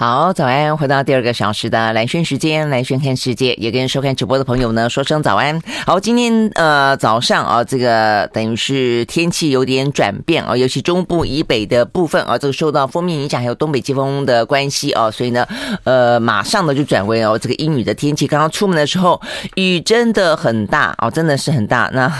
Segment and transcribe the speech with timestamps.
[0.00, 0.74] 好，早安！
[0.74, 5.60] 回到第二个小时的蓝轩时间，蓝轩看世界，也跟收看直播的朋友呢说声早安。
[5.84, 15.46] 好，今天呃早上啊，这个等于是天气有点转变啊，尤其中部以北的部分啊，这个受到锋面影响，还有东北季风的关系啊，所以呢，
[15.84, 18.26] 呃，马上呢就转为哦这个阴雨的天气。
[18.26, 19.20] 刚刚出门的时候，
[19.56, 21.90] 雨真的很大哦，真的是很大。
[21.92, 22.10] 那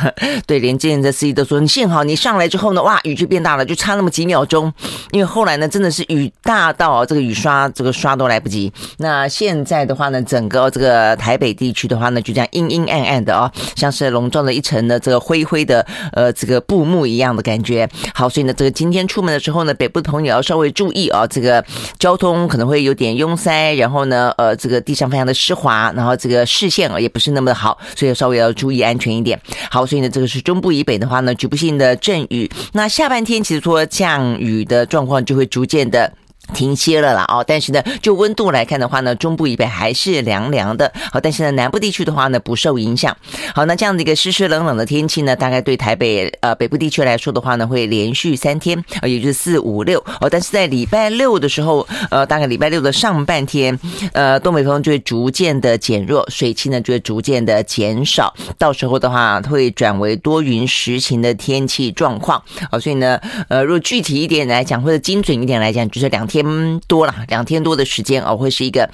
[0.46, 4.70] 对，连接人的司机都说，你幸好你上来之后呢，哇，雨就变大了，就差那么几秒钟，
[5.12, 7.69] 因为后来呢，真的是雨大到这个雨刷。
[7.70, 8.72] 这个刷都来不及。
[8.98, 17.88] 那现在的话呢，整个这个台北地区的话呢，就这样阴阴暗暗的啊，像是笼罩了一层的这个灰灰的呃这个布幕一样的感觉。
[18.14, 21.64] 好，所以呢，这个今天出门的时候呢，北部的朋友要稍微注意啊，这个
[21.98, 29.40] 交通可能会有点拥塞，然后呢，呃，这个地上非常的湿滑，然后这个视线啊也不是那么的好，所以稍微要注意安全一点。
[29.70, 32.50] 好，所以呢，这个是中部以北的话呢，局部性的阵雨。
[32.72, 36.12] 那下半天其实说降雨的状况就会逐渐的。
[36.50, 40.92] 停歇了啦哦，但是呢，就温度来看的话呢，中部以北还是凉凉的。
[41.12, 43.16] 好，但是呢，南部地区的话呢，不受影响。
[43.54, 50.28] 好，那这样的一个湿湿冷冷的天气呢，大概对台北呃北部地区来说的话呢，会连续三天，呃，也就是四五六哦。
[50.28, 53.78] 但是在礼拜六的时候，呃，大概礼拜六的上半天，
[54.12, 58.34] 呃，东北风就会逐渐的减弱，水汽呢就会逐渐的减少。
[58.58, 62.42] 到时候的话，会转为多云时晴的天气状况。
[62.70, 66.39] 好，所以呢，呃，如果具体一点来讲，或者精准一点来讲，就是两天。
[66.42, 68.90] 天多了，两天多的时间哦，会是一个。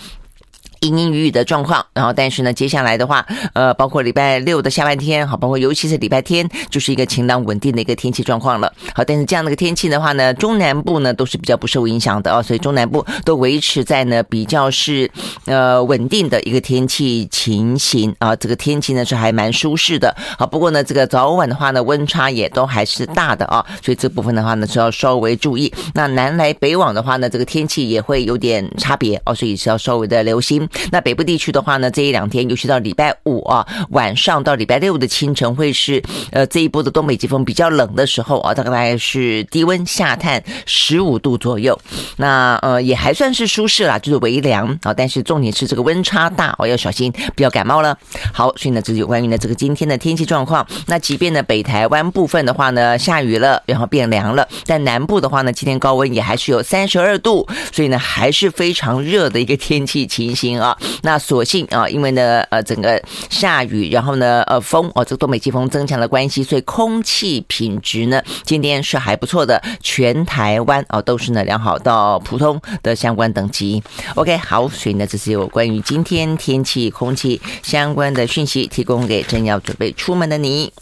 [0.80, 8.72] 阴阴雨雨的状况，然后但是呢，接下来的话，呃，包括礼拜六的下半天，好，包括尤其是礼拜天，就是一个晴朗稳定的一个天气状况了。
[8.94, 15.10] 好，但是这样的一个天气的话呢，中南部呢都是比较不受影响的哦，所以中南部都维持在呢比较是
[15.46, 20.14] 呃稳定的一个天气情形啊，这个天气呢是还蛮舒适的。
[20.38, 25.72] 好，不过呢，这个早晚的话呢，温差也都还是大的啊，所以这部分的话呢是要稍微注意。
[25.94, 30.65] 那南来北往的话呢，这个天气也会有点差别哦，所以是要稍微的留心。
[30.90, 41.78] 那北部地区的话呢，这一两天，尤其到礼拜五啊晚上到礼拜六的清晨，会是呃这一波的东北季风比较冷的时候啊，大概是低温下探十五度左右。
[42.16, 47.96] 那呃也还算是舒适啦，就是微凉啊，但是重点是这个温差大哦，要小心不要感冒了。
[48.32, 50.66] 好，所以呢，这是有关于呢这个今天的天气状况。
[50.86, 60.55] 那即便呢北台湾部分的话呢下雨了，然后变凉了，但南部的话呢今天高温也还是有三十二度，所以呢还是非常热的一个天气情形。
[60.60, 73.82] 啊，那所幸啊，因为呢，呃，整个下雨，然后呢，呃，风哦，这个东北季风增强的关系，所以空气品质呢，今天是还不错的，全台湾哦都是呢良好到普通的相关等级。
[74.14, 80.72] OK，好，所以呢，这是有关于今天天气、空气相关的讯息，提供给正要准备出门的你。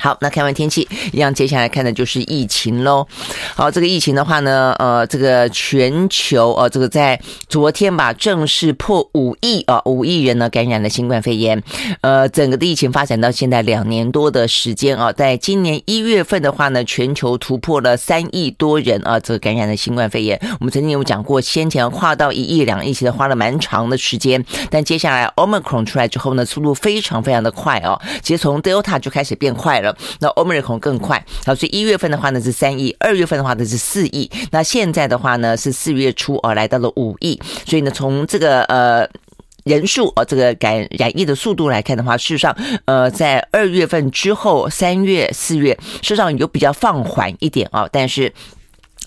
[0.00, 3.06] 好，那看完天气，一样接下来看的就是疫情喽。
[3.54, 11.62] 好，这个疫情的话呢，呃，这个全球呃，这个在昨天吧，正式破五亿啊，五亿人呢感染了新冠肺炎。
[12.00, 20.40] 呃，整个的疫情发展到现在两年多的时间啊，在今年一月份的话呢，全球突破了三亿多人啊，这个感染了新冠肺炎。
[20.60, 24.42] 我们曾经有讲过，先前跨到一亿、两亿，其实花了蛮长的时间。
[24.70, 29.89] 但接下来 Omicron 出来之后呢，速度非常非常的快啊，其实从 Delta 就开始变快了。
[30.20, 39.08] 那欧美人口更快，好，所以一月份的话呢是三亿，二月份的话呢是四亿，那现在的话呢是四月初啊来到了五亿，所以呢从这个呃
[39.64, 48.32] 人数啊这个感染疫的速度来看的话，事实上呃在二月份之后，三月、四月事实上有比较放缓一点啊，但是。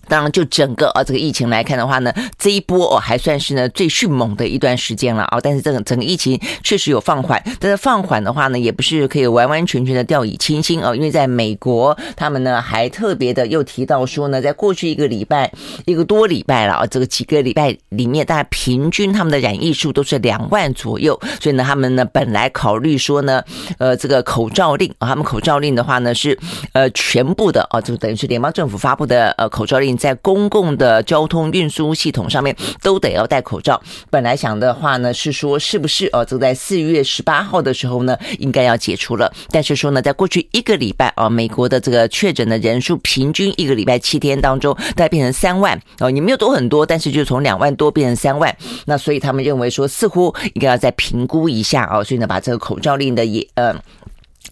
[0.07, 5.39] 当然，就整个啊这个疫情来看的话呢，这一波哦还算是呢最迅猛的一段时间了啊。
[5.41, 10.93] 但是这个整个疫情确实有放缓，但是放缓的话呢，也不是可以完完全全的掉以轻心啊。
[10.93, 15.51] 因为在美国，他们呢还特别的又提到说呢，在过去一个礼拜
[15.85, 21.17] 一个多礼拜了啊，这个几个礼拜里面，大家平均他们的染疫数都是两万左右。
[21.39, 23.41] 所以呢，他们呢本来考虑说呢，
[23.77, 26.37] 呃，这个口罩令啊，他们口罩令的话呢是
[26.73, 29.92] 呃全部的啊，就等于是联邦政府发布的呃口罩令。
[29.95, 33.81] 在公共的交通运输系统上面都得要戴口罩。
[34.09, 39.31] 本来想的话呢，是说是不是哦，就在四月十八号的时候呢，应该要解除了。
[39.49, 48.55] 但是说呢，在过去一个礼拜啊，美国的这个确诊的人数平均一个礼拜七天当中，大概变成三万哦，你没有多很多，但是就从两万多变成三万。
[48.85, 53.75] 那所以他们认为说，似乎应该要再评估一下啊，所以呢，把这个口罩令的也呃。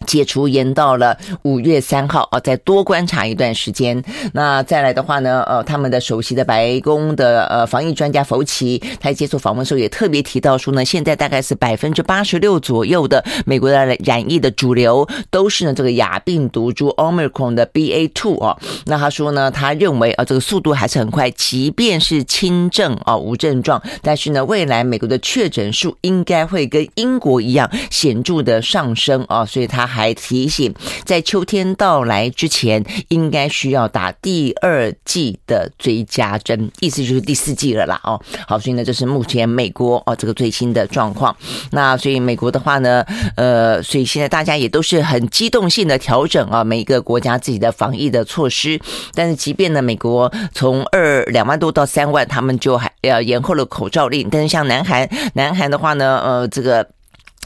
[0.08, 4.04] 解除延到了五月三号啊，再多观察一段时间。
[4.34, 18.58] 那再来的话呢，呃，他们的首席的白宫的呃防疫专家福奇，他接受访问的时候也特别提到说呢，现在大概是百分之八十六左右的美国的染疫的主流都是呢这个亚病毒株 Omicron 的 BA two 啊。
[18.86, 29.81] 那他说呢，他认为啊这个速度还是很快，即便是轻症啊无症状，但是呢未来美国的确诊数应该会跟英国一样显著的上升啊，所以他。
[29.82, 30.72] 他还提醒，
[31.06, 38.00] 在秋天到来之前，应该需要打第二剂的追加针，意思就是第四剂了啦。
[38.04, 41.36] 哦，好，所以呢，这是目前美国哦这个最新的状况。
[41.72, 43.04] 那所以美国的话呢，
[43.36, 48.80] 呃，所以现在大家也都是很机动性的调整啊，每一个国家自己的防疫的措施。
[49.16, 54.30] 但是，即便呢，美国从二两万多到三万，他们就还要延后了口罩令。
[54.30, 56.88] 但是，像南韩，南韩的话呢，呃，这个。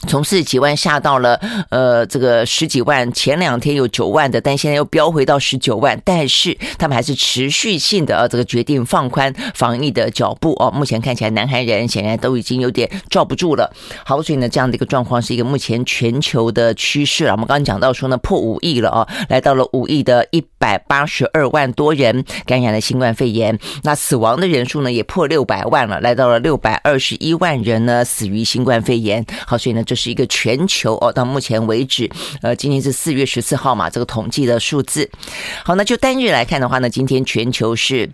[0.08, 1.40] 从四十几万下到了
[1.70, 6.00] 呃这个十几万，前两天有九万的，但现在又飙回到十九万。
[6.04, 10.70] 但是他们还是持续性的呃这个决定放宽防疫的脚步哦。
[10.70, 13.72] 目前看起来，南韩人显然都已经有点罩不住了。
[14.04, 17.32] 好，所以呢，这样的一个状况是一个目前全球的趋势啊。
[17.32, 23.58] 我们刚刚讲到说呢，破五亿了啊，来到了五亿的一百八十二万多人感染了新冠肺炎。
[23.82, 29.24] 那死亡的人数呢，也破六百万了，来到了六百二十一万人呢死于新冠肺炎。
[29.46, 32.10] 好，所以呢，这是一个全球哦，到目前为止，
[32.42, 35.08] 呃，今天是四月十四号嘛，这个统计的数字。
[35.64, 38.10] 好，那就单日来看的话呢，今天全球是。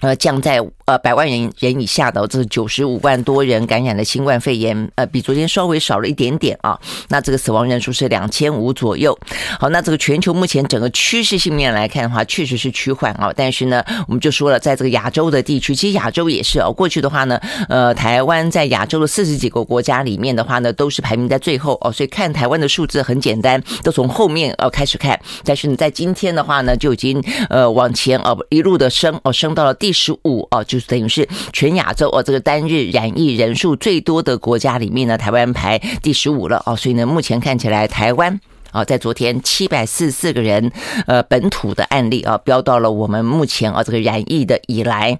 [0.00, 6.78] 呃，降在呃百万人人以下的，这是九十五万多人感染的新冠肺炎，呃，比昨天稍微少了一点点啊。
[7.08, 9.18] 那这个死亡人数是两千五左右。
[9.58, 13.32] 好，那这个全球目前整个趋势性面来看的话，确实是趋缓啊。
[13.34, 16.72] 但是呢，我们就说了，在这个亚洲的地区，其实亚洲也是哦。
[16.72, 21.90] 过去的话呢，呃，台湾在亚洲的四十几个国家里面的话呢，都是排名在最后哦。
[21.90, 25.18] 所以看台湾的数字很简单，都从后面呃开始看。
[25.44, 29.87] 但是呢，在今天的话呢，就已经呃往前哦一路的升哦，升到了第。
[29.88, 38.38] 第十五哦，就是等于是全亚洲哦，这个单日染疫人数最多的国家里面呢，台湾排第十五了哦，所以呢，目前看起来台湾
[38.70, 40.70] 啊，在昨天七百四十四个人
[41.06, 45.18] 呃本土的案例啊，飙到了我们目前啊这个染疫的以来。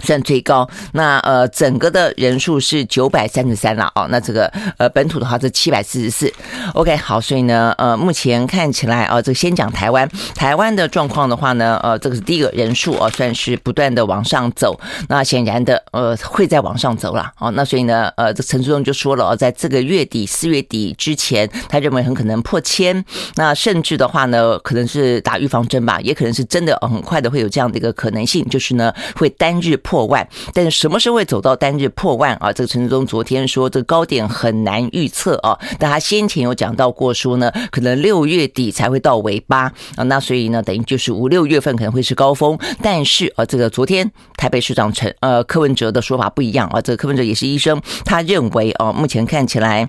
[0.00, 4.46] 算最高，那呃整个的人数是九百三十三了哦，那这个
[4.76, 6.32] 呃本土的话是七百四十四
[6.74, 14.78] ，OK 好，所以呢呃目前看起来啊、这个先讲台湾，台湾的状况的话呢，呃这个是第一个人数哦，算是不断的往上走，
[15.08, 23.04] 那显然的呃会再往上走了哦，那所以呢呃这陈时中就说了哦，在这个月底四月底之前，他认为很可能破千，
[23.34, 29.76] 那甚至的话呢，可能是打预防针吧，也可能是真的很快的会有这样的一个可能性，就是呢会单日。
[29.88, 32.52] 破万，但是什么时候会走到单日破万啊？
[32.52, 35.58] 这个陈志忠昨天说，这个高点很难预测啊。
[35.78, 40.04] 但他先前有讲到过，说呢，可能六月底才会到尾巴啊。
[40.04, 42.58] 那所以呢，等于就是五六月份可能会是高峰。
[42.82, 46.82] 但是啊，这个昨天台北市长陈呃柯文哲的说法不一样啊。
[46.82, 49.88] 这个柯文哲也是医生，他认为啊，目前看起来。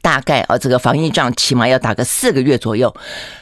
[0.00, 2.94] 大概啊，这个防疫仗起码要打个四个月左右，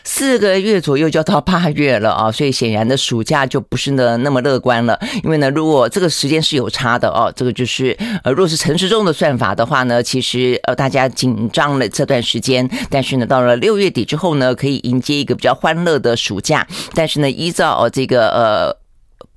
[0.04, 4.98] 四个月左右就要到八月了啊，所以显然的暑假就不是呢那么乐观了。
[5.24, 16.66] 因为呢，如果这个时间是有差的哦，这个就是呃，若是陈时中的算法的话呢，其实呃大家紧张了这段时间，但是呢，到了六月底之后呢，可以迎接一个比较欢乐的暑假。
[16.94, 18.85] 但是呢，依照哦这个呃。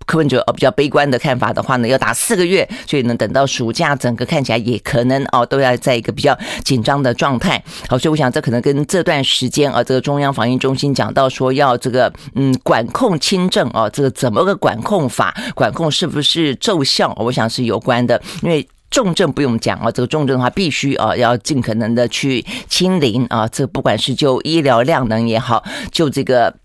[0.09, 6.35] 柯文哲哦比较悲观的看法的话呢，要打四个月，所以呢等到暑假整个看起来也可能哦都要在一个比较
[6.65, 7.63] 紧张的状态。
[7.87, 18.19] 好，所以我想这可能跟这段时间啊，这个中央防疫中心讲到说要这个嗯管控轻症啊，这个怎么个管控法，管控是不是奏效，我想是有关的。
[18.41, 26.55] 因为重症不用讲啊，这个重症的话必须啊要尽可能的去清零啊，这不管是就医疗量能也好，就这个。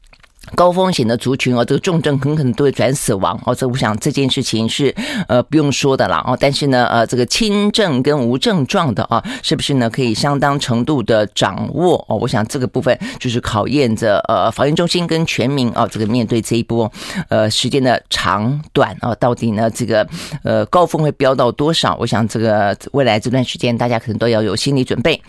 [0.54, 3.54] 高风险的族群哦，这个重症很可能都会转死亡哦。
[3.54, 4.94] 这我想这件事情是
[5.26, 6.36] 呃不用说的了哦。
[6.38, 12.16] 但是呢，呃，这个轻症跟无症状的啊，是不是呢可以相当程度的掌握哦？
[12.16, 16.90] 我想这个部分就是考验着呃防疫中心跟全民哦，这个面对这一波
[17.28, 20.06] 呃时间的长短啊，到底呢这个
[20.42, 21.96] 呃高峰会飙到多少？
[21.98, 25.20] 我想这个未来这段时间大家可能都要有心理准备。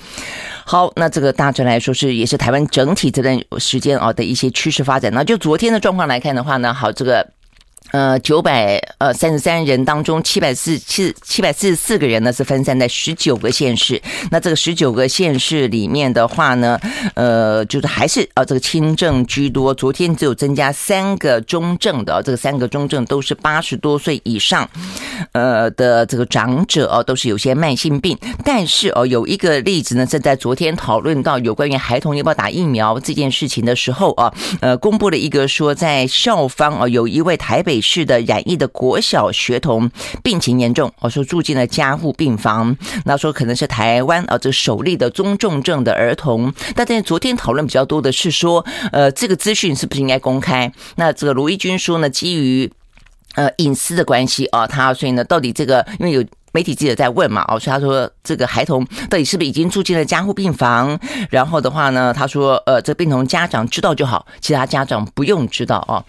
[0.68, 5.14] 好，那这个大致来说是也是台湾整体这段时间啊的一些趋势发展。
[5.14, 7.26] 那就昨天的状况来看的话呢，好，这个
[7.92, 14.02] 呃，九百呃三十三人当中，七百四七七百四十四个人呢是分散在十九个县市。
[14.32, 16.78] 那这个十九个县市里面的话呢，
[17.14, 19.74] 呃，就是还是啊这个轻症居多。
[19.74, 24.68] 昨天只有增加三个中症的，这个三个中症都是八十多岁以上，
[25.32, 28.18] 呃的这个长者哦，都是有些慢性病。
[28.44, 37.75] 但是哦，有一个例子呢，是在昨天讨论到有关于孩童要不要打疫苗这件事情的时候啊，呃，公布了一个说在校方啊，有一位台北。
[37.82, 39.90] 市的染疫的国小学童
[40.24, 46.54] 病情严重，我说住进了加护病房，那说可能是台湾啊这首例的中重症的儿童。
[46.76, 50.72] 但在昨天讨论比较多的是说，呃，这个资讯是不是应该公开？
[50.96, 52.72] 那这个卢义军说呢，基于
[53.36, 56.24] 呃隐私的关系啊，他所以呢，到底这个因为有。
[56.56, 60.98] 媒体记者在问嘛，哦，所以他说这个孩童到底是不是已经住进了加护病房？
[61.30, 66.00] 然后的话呢，他说，呃，这病童家长知道就好，其他家长不用知道啊。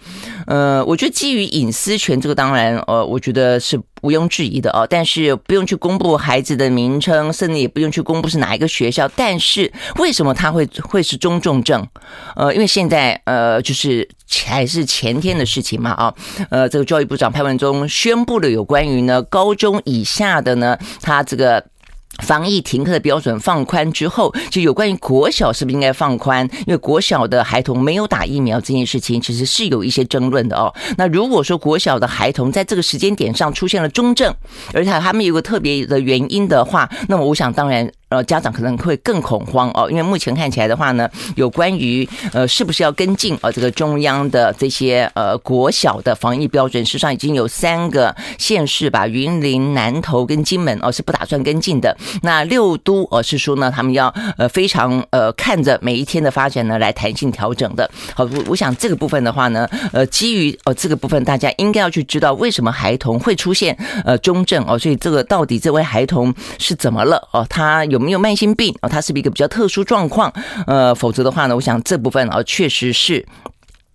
[0.45, 3.77] 呃，我觉得基于隐私权，这个当然，呃，我觉得是。
[4.01, 9.07] 毋庸置疑的哦，但是不用去公布孩子的名称，甚至也不用去公布是哪一个学校。
[9.15, 11.87] 但是为什么他会会是中重症？
[12.35, 14.07] 呃，因为现在呃，就是
[14.45, 16.13] 还是前天的事情嘛啊，
[16.49, 21.63] 呃，这个教育部长潘文忠宣布了有关于呢高中以下的呢，他这个。
[22.23, 26.47] 防疫停课的标准放宽之后，就有关于国小是不是应该放宽？
[26.65, 30.73] 因为国小的孩童没有打疫苗这件事情，其实是有一些争论的哦。
[30.97, 34.33] 那如果说国小的孩童在这个时间点上出现了中症，
[34.73, 37.91] 而且他们有个特别的原因的话，那么我想当然。
[38.09, 51.97] 呃，家长可能会更恐慌哦，因为目前看起来的话呢，有关于呃是不是要跟进呃这个中央的这些呃国小的防疫标准，事实上已经有三个县市吧，云林、南投跟金门哦是不打算跟进的。
[52.21, 57.91] 那六都哦是说呢，他们要呃非常呃看着每一天的发展呢来弹性调整的。
[58.15, 67.96] 好，我我想这个部分的话呢，呃，基于呃这个部分，大家应该要去知道为什么孩童会出现呃中症哦，所以这个到底这位孩童是怎么了哦，他有。
[67.97, 68.87] 有没有慢性病啊？
[68.87, 70.31] 它是不是一个比较特殊状况？
[70.65, 73.25] 呃，否则的话呢，我想这部分啊，确实是。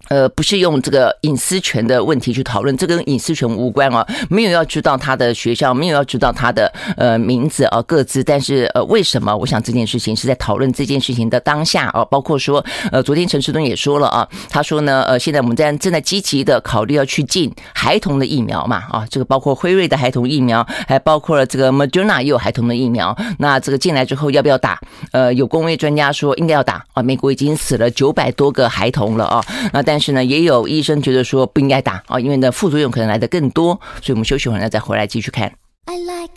[0.09, 8.23] 呃，不是用这个隐私权的问题去讨论，这跟隐私权无关啊，没有要知道他的学校，没有要知道他的呃名字啊，个资。
[8.23, 9.35] 但是呃，为什么？
[9.35, 23.16] 我想这件事情是在讨论这件事情的当下啊，包括说呃，昨天陈世东也说了啊，他说呢，呃，现在我们在正在积极的考虑要去进孩童的疫苗嘛啊，这个包括辉瑞的孩童疫苗，还包括了这个 Moderna 也有孩童的疫苗。
[23.38, 24.78] 那这个进来之后要不要打？
[25.12, 29.42] 呃，有工位专家说应该要打啊，美国已经死了九百多个孩童了啊，
[29.73, 29.91] 那但。
[29.92, 35.52] 但是呢，也有医生觉得说不应该打啊，因为呢副作用可能来的更多，所以我们休息会儿呢再回来继续看。
[35.84, 36.32] I like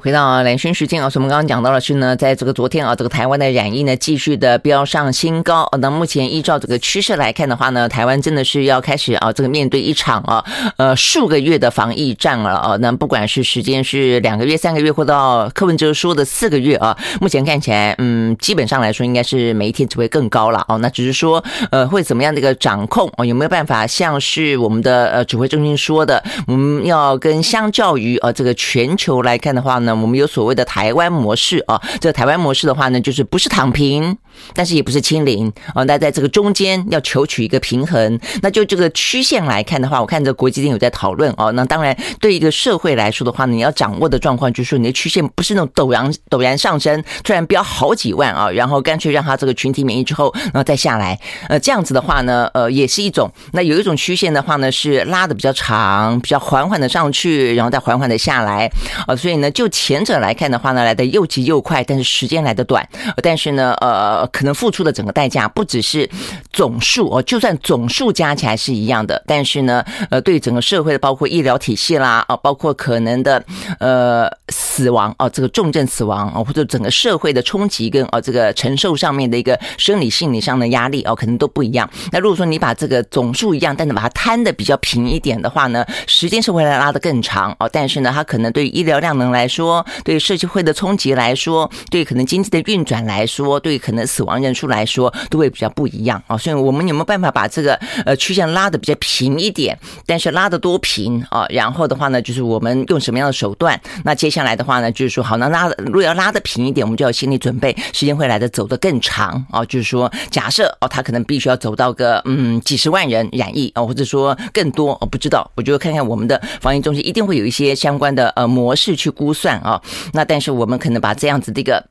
[0.00, 5.68] 回到蓝轩时间啊，我们刚刚讲到的是呢，在这个昨天啊，这个台湾的染疫呢继续的飙上新高。
[5.80, 10.44] 那目前依照这个趋势来看的话呢，台湾真的是要开始啊，这个面对一场啊，
[10.76, 12.76] 呃数个月的防疫战了啊。
[12.76, 20.78] 那不管是时间是两个月、三个月，或到柯文哲说的四个月啊，目前看起来，嗯，基本上来说应该是每一天只会更高了哦。
[20.78, 23.24] 那只是说，呃，会怎么样的一个掌控哦？
[23.24, 29.87] 有没有办法像是我们的呃指挥中心说的，我们要跟相较于呃这个全球来看的话呢？
[29.88, 34.14] 那我们有所谓的台湾模式啊，这台湾模式的话呢，就是不是躺平，
[34.54, 38.18] 但是也不是清零啊，那在这个中间要求取一个平衡。
[38.42, 41.52] 那就这个曲线来看的话，我看这国际间有在讨论哦。
[41.52, 51.18] 那当然，对一个社会来说的话呢，你要掌握的状况就是说，你的曲线不是那种陡然陡然上升，突然飙好几万啊，然后干脆让它这个群体免疫之后，然后再下来。
[51.48, 53.30] 呃，这样子的话呢，呃，也是一种。
[53.52, 58.70] 那有一种曲线的话呢，是拉的比较长，比较缓缓的上去，然后再缓缓的下来
[59.06, 59.14] 啊。
[59.14, 62.86] 所以呢，就前者来看的话呢，来得又急又快，但是时间来得短。
[63.22, 66.08] 但是呢，呃，呃可能付出的整个代价不只是
[66.52, 73.42] 总数哦，就算总数加起来是一样的，但是呢，呃，对整个社会的，包括医疗体系啦，啊，包括可能的
[73.78, 81.88] 呃死亡哦，这个重症死亡啊，或者整个社会的冲击跟哦这个承受上面的一个生理心理上的压力哦，可能都不一样。
[82.12, 89.84] 那如果说你把这个总数一样，但是把它摊的比较平一点的话呢，时间是会来拉的更长哦，但是呢，它可能对医疗量能来说。
[90.04, 96.36] 对社会的冲击来说，对可能经济的运转来说，对可能死亡人数来说，都会比较不一样啊。
[96.36, 99.78] 所以，我们有没有办法把这个呃曲线拉的比较平一点？
[100.06, 101.46] 但是拉得多平啊？
[101.50, 103.80] 然后的话呢，就是我们用什么样的手段？
[104.04, 109.64] 那接下来的话呢，就是说，好，那拉如果要拉的平一点，我们就要心理准备，时间会来的走得更长啊。
[109.66, 115.50] 就是说，假设哦，他可能必须要走到个嗯几十万人染疫啊，或者说更多，我不知道。
[115.54, 119.80] 我觉得看看我们的防疫中心一定会有一些相关的呃模式去估算啊。
[120.12, 121.84] 那但是我们可能把这样子的一个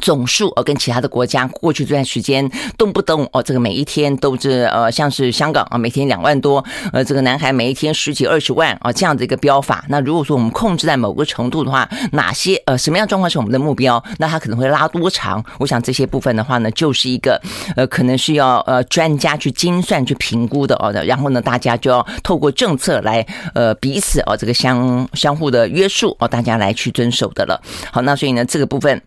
[0.00, 9.84] 总数呃，跟其他的国家过去这段时间动不动哦，这个每一天都是呃，像是香港啊，每天两万多，呃，这个南海每一天十几二十万啊，这样的一个标法。
[9.88, 14.02] 那如果说我们控制在某个程度的话，哪些呃什么样状况是我们的目标？
[14.18, 15.44] 那它可能会拉多长？
[15.58, 17.40] 我想这些部分的话呢，就是一个
[17.76, 21.04] 呃，可能是要呃专家去精算去评估的哦的。
[21.04, 27.60] 然后呢，大家就要透过政策来呃彼此哦这个相相互的约束哦，大家来去遵守的了。
[27.90, 29.00] 好，那所以呢，这个部分。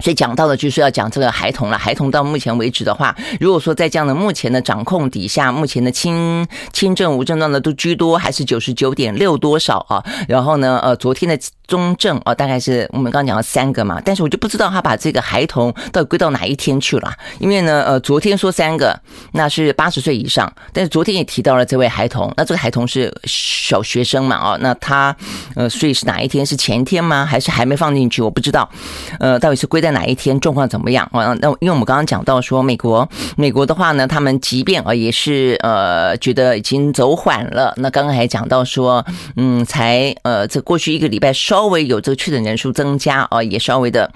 [0.00, 1.78] 所以讲到的就是要讲这个孩童了。
[1.78, 10.04] 孩童到目前为止的话，如果说在这样的目前的掌控底下，目前的轻轻症无症状的都居多，还是九十九点六多少啊？
[10.28, 11.38] 然后呢，呃，昨天的。
[11.68, 17.12] 中症哦，大概是我们刚刚讲了三个嘛，但是我就不知道他把这个孩童到底归到哪一天去了。
[17.40, 18.98] 因为呢，呃，昨天说三个，
[19.32, 25.14] 那是八十岁以上，但是昨天也提到了这位孩童，那这个孩童是小学生嘛，哦，那他
[25.56, 26.46] 呃，所以是哪一天？
[26.46, 27.26] 是前天吗？
[27.26, 28.22] 还是还没放进去？
[28.22, 28.66] 我不知道，
[29.20, 30.38] 呃，到底是归在在哪一天？
[30.40, 31.08] 状况怎么样？
[31.12, 39.04] 啊，那因为我们刚刚讲到说，美国，美国的话呢，他们即便啊也是呃觉得已经走缓了，那刚刚还讲到说，
[39.36, 41.32] 嗯，才呃这过去一个礼拜。
[41.32, 44.10] 稍微有这个确诊人数增加啊，也稍微的。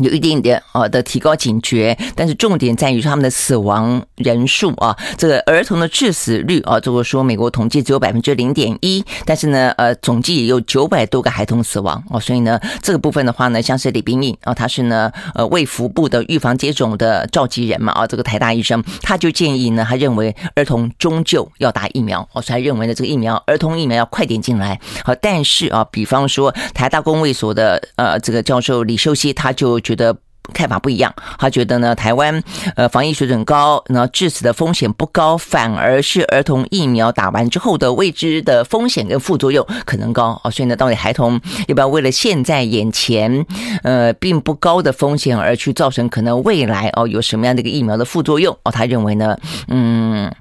[0.00, 29.78] 有一点点呃的提高警觉，但是重点在于他们的死亡人数啊，这个儿童的致死率啊，如果说美国统计只有百分之零点一，但是呢呃总计也有九百多个孩童死亡哦，所以呢这个部分的话呢，像是李冰颖啊，他是呢呃卫福部的预防接种的召集人嘛啊，这个台大医生他就建议呢，他认为儿童终究要打疫苗哦，所以他认为呢这个疫苗儿童疫苗要快点进来好，但是啊，比方说台大公卫所的呃这个教授李秀熙他就。
[29.90, 30.16] 觉得
[30.52, 32.40] 看法不一样，他觉得呢，台湾
[32.76, 43.44] 呃防疫水准高，然后致死的风险不高，反而是儿童疫苗打完之后的未知的风险跟副作用可能高哦，所以呢，到底孩童要不要为了现在眼前
[43.82, 48.70] 呃并不高的风险而去造成可能未来哦有什么样的一个疫苗的副作用哦？
[48.70, 50.32] 他认为呢，嗯。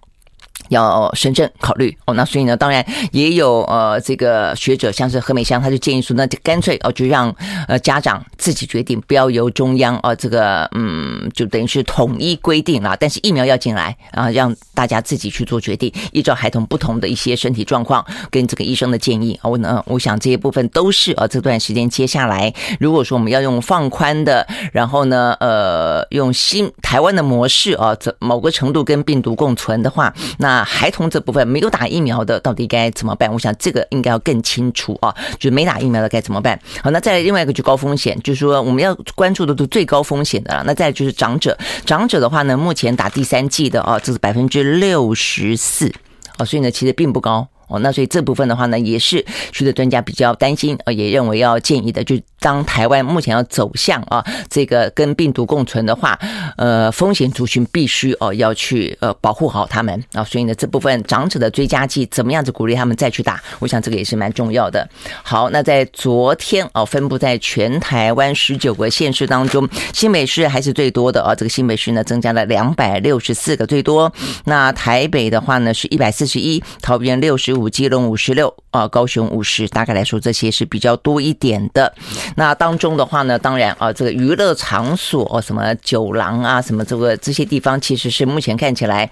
[0.69, 7.33] 要深圳考虑哦，那所以呢，当然也有呃，这个学者像是何美香，他就建议说，那就干脆哦，就让
[7.67, 12.95] 呃家长自己决定，不要由中央哦，这个嗯，就等于是统一规定啦。
[12.99, 30.58] 但是疫苗要进来啊，让大家自己去做决定，依照孩童不同的一些身体状况跟这个医生的建议啊，我呢，我想这些部分都是啊，这段时间接下来，如果说我们要用放宽的，然后呢，呃，用新台湾的模式啊，这某个程度跟病毒共存的话，那。
[30.63, 33.31] 孩童这部分没有打疫苗的到底该怎么办？
[33.31, 36.59] 我想这个应该要更清楚啊，就是没打疫苗的该怎么办？
[36.83, 40.63] 好，那再来另外一个就高风险，就是说我们要关注的都最高风险的了。
[40.65, 45.91] 那再就是长者，长者的话呢，目前打第三剂的啊，这是百分之六十四
[46.37, 47.79] 啊，所以呢，其实并不高哦。
[47.79, 52.15] 那所以这部分的话呢，也是学者专家比较担心啊，也认为要建议的就。
[52.39, 56.17] 当台湾目前要走向啊，这个跟病毒共存的话，
[56.57, 63.41] 呃，风险族群必须哦要去呃保护好他们啊，所以呢，这部分长者的追加剂怎么样子鼓励他们再去打？
[63.59, 64.87] 我想这个也是蛮重要的。
[65.23, 74.11] 好，那在昨天哦，分布在全台湾十九个县市当中，新北市还是最多的啊，这个新北市呢增加了两百六十四个最多。
[74.45, 81.93] 那台北的话呢是一百四十一，桃园六十五，基隆五十六啊，高雄五十，大概来说这些是比较多一点的。
[82.35, 89.09] 那当中的话呢，当然啊，这个娱乐场所，什么酒廊啊，什么这个这些地方，其实是目前看起来，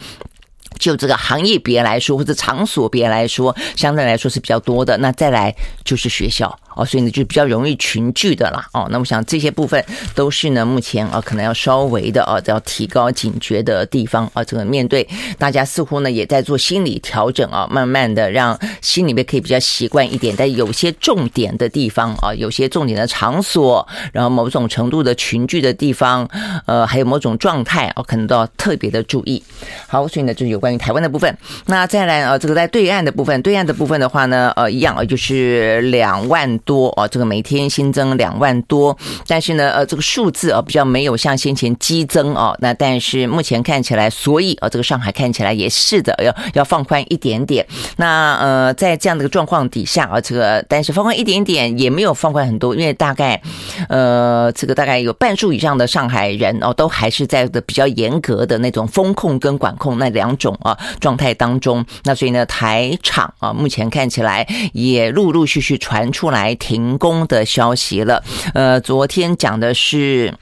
[0.77, 4.97] 就这个行业别来说，或者场所别来说，相对来说是比较多的。
[4.97, 6.57] 那再来就是学校。
[6.77, 8.63] 哦，所以呢就比较容易群聚的啦。
[8.71, 14.43] 哦，那我想这些部分都是呢目前啊可能要稍微的啊要提高警觉的地方啊。
[14.43, 15.07] 这个面对
[15.39, 20.35] 大家似乎呢也在做心理调整啊，慢慢的让心里面可以比较习惯一点。
[20.37, 26.29] 但有些重点的地方啊，有些重点的场所，然后某种程度的群聚的地方，
[26.67, 29.41] 呃，还有某种状态啊，可能都要特别的注意。
[29.87, 31.37] 好，所以呢就有关于台湾的部分。
[31.67, 36.47] 那再来啊，这个在对岸的部分，对岸的部分的话呢，呃，一样啊，就是两万。
[36.65, 47.65] 多啊，这个每天新增两万多，但是呢，呃，这个数字啊比较没有像先前激增哦，那但是目前看起来，所以啊，这个上海看起来也是的，要要放宽一点点。
[47.97, 53.41] 那呃，在这样的一个状况底下啊，这个但是放宽一点点也没有放宽很多，因为大概
[53.89, 61.85] 呃，这个大概有半数以上的上海人哦，都还是在的比较严格的那种风控跟管控那两种种啊状态当中。
[62.05, 66.55] 那所以呢，台场啊，目前看起来也陆陆续续传出来。
[66.55, 70.33] 停工的消息了，呃，昨天讲的是。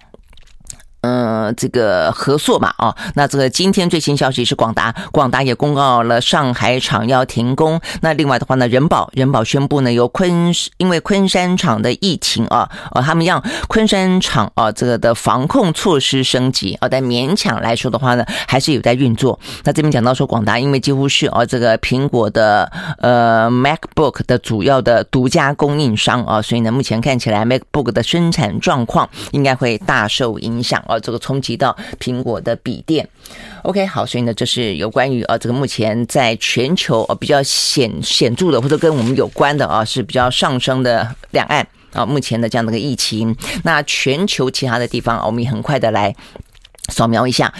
[1.05, 7.79] 嗯，这个合作嘛，哦，那这个今天最新消息是广达，广达也公告了上海厂要停工。
[8.01, 19.39] 那另外的话呢，人保人保宣布呢，由昆因为昆山厂的疫情啊，呃，他们让昆山厂啊这个的防控措施升级啊，但勉强来说的话呢，还是有在运作。
[19.63, 30.94] 那这边讲到说，广达因为几乎是啊这个苹果的呃 MacBook 的主要的独家供应商啊，所以呢，目前看起来 MacBook 的生产状况应该会大受影响啊。
[30.99, 33.07] 这个冲击到苹果的笔电
[33.63, 46.15] ，OK，好，所以呢，这是有关于啊，这个目前在全球啊比较显显著的，或者跟我们有关的啊，是比较上升的两岸啊，目前的这样的一个疫情，那全球其他的地方，我们也很快的来
[46.89, 47.53] 扫描一下。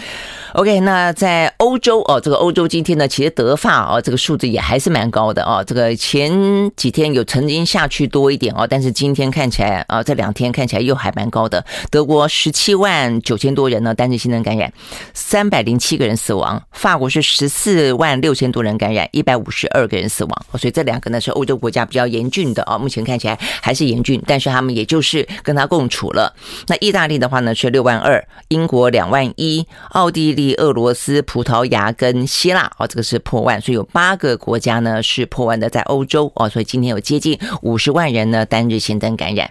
[0.56, 5.62] OK，那在欧洲哦，这个欧洲今天呢，其实德法哦，这个数字也还是蛮高的哦。
[5.62, 6.32] 这个前
[6.74, 11.62] 几天有曾经下去多一点哦，但是今天看起来啊，这两天看起来又还蛮高的。
[11.90, 14.72] 德国十七万九千多人呢，单日新增感染，
[15.12, 16.62] 三百零七个人死亡。
[16.72, 20.46] 法国是十四万六千多人感染，一百五十二个人死亡。
[20.58, 26.34] 所以这两个呢是欧洲国家比较严峻的啊，目前看起来还是严峻，但是他们也就是跟他共处了。
[26.68, 30.45] 那意大利的话呢是六万二，英国两万一，奥地利。
[30.54, 39.50] 俄罗斯、葡萄牙跟希腊哦，这个是破万，所以有八个国家呢是破万的，在欧洲哦，所以今天有接近五十万人呢单日新增感染。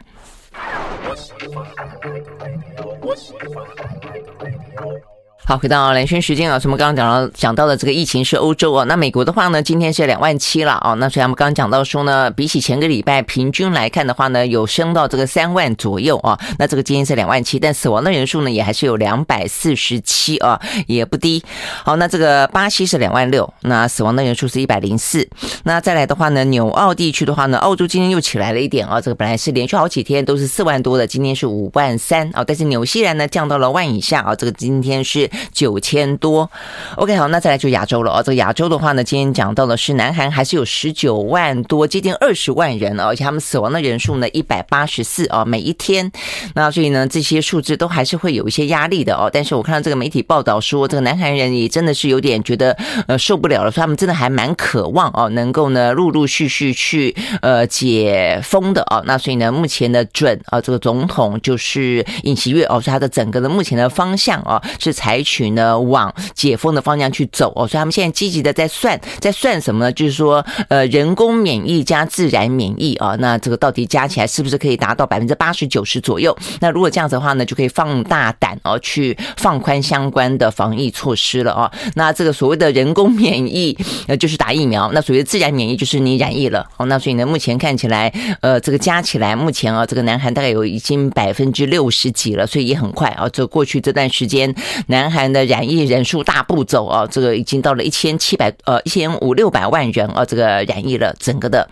[5.48, 21.44] 好，回到蓝轩时间啊，我们刚刚讲到讲到的这个疫情是欧洲啊，那美国的话呢，今天是两万七了啊，那所以我们刚刚讲到说呢，比起前个礼拜平均来看的话呢，有升到这个三万左右啊，那这个今天是两万七，但死亡的人数呢也还是有两百四十七啊，也不低。
[21.84, 25.30] 好，那这个巴西是两万六，那死亡的人数是一百零四。
[25.66, 35.30] 那再来的话呢，纽澳地区的话呢，澳洲今天又起来了一点啊，这个本来是连续好几天都是四万多的，今天是五万三啊，但是纽西兰呢降到了万以下啊，这个今天是。
[35.52, 36.50] 九千多
[36.96, 38.22] ，OK，好，那再来就亚洲了啊。
[38.22, 46.12] 这个亚洲的话呢，今天讲到的是南韩还是有十九万多，接近二十万人，而且他们死亡的人数呢一百八十四啊，每一天。
[46.54, 49.30] 那所以呢，这些数字都还是会有一些压力的哦。
[49.32, 52.76] 但是我看到这个媒体报道说，这个南韩人也真的是有点觉得
[53.08, 59.04] 呃受不了了，说他们真的还蛮渴望哦，能够呢陆陆续续去呃解封的哦。
[59.06, 65.56] 那所以呢，目前的准啊，这个总统就是尹锡悦哦，是他的整个的目前的方向啊，是采取。
[65.56, 69.92] 呢，往解封的方向去走哦，所以他们现在积极的在算，在算什么呢？
[69.92, 76.38] 就是说，呃，人工免疫加自然免疫啊，那这个到底加起来是不是可以达到百分之八十九十左右？
[76.60, 81.72] 那如果这样子的话呢，就可以放大胆哦，去放宽相关的防疫措施了哦。
[81.96, 86.86] 那这个所谓的人工免疫，呃，就是打疫苗；那所谓自然免疫，就是你染疫了哦。
[86.86, 93.28] 那所以呢，目前看起来，呃，这个加起来，目前啊，这个南韩大概有已经百分之六十几了，所以也很快啊。
[93.30, 94.54] 这过去这段时间，
[94.88, 95.26] 南韩。
[95.36, 101.68] 的染疫人数大步走啊，这个已经到了一千七百呃一千五六百万人啊，这个染疫了整个的。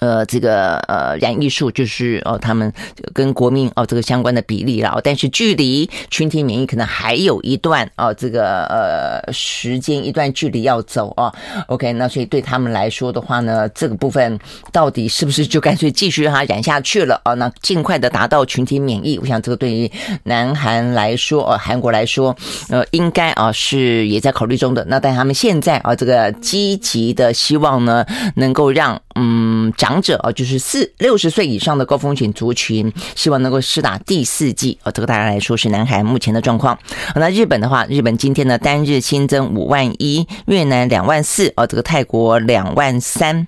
[0.00, 2.72] 呃，这个呃，染疫数就是哦，他们
[3.14, 11.32] 跟国民哦这个相关的比例了，但是距离群体免疫可能还有一段哦，这个呃时间一段距离要走啊。
[11.68, 14.38] OK，那所以对他们来说的话呢，这个部分
[14.72, 17.34] 到底是不是就干脆继续让它染下去了啊？
[17.34, 19.90] 那尽快的达到群体免疫，我想这个对于
[20.24, 22.34] 南韩来说，呃，韩国来说，
[22.68, 24.84] 呃，应该啊是也在考虑中的。
[24.88, 29.39] 那但他们现在啊，这个积极的希望呢，能够让嗯
[29.74, 30.00] 长。
[30.00, 34.90] 者啊，就是四六十岁以上的高风险族群，希望能够施打第四剂啊。
[34.90, 36.78] 这个大家来说是南韩目前的状况。
[37.14, 43.46] 那日本的话，日本今天呢单日新增五万一，越南两万四哦，这个泰国两万三，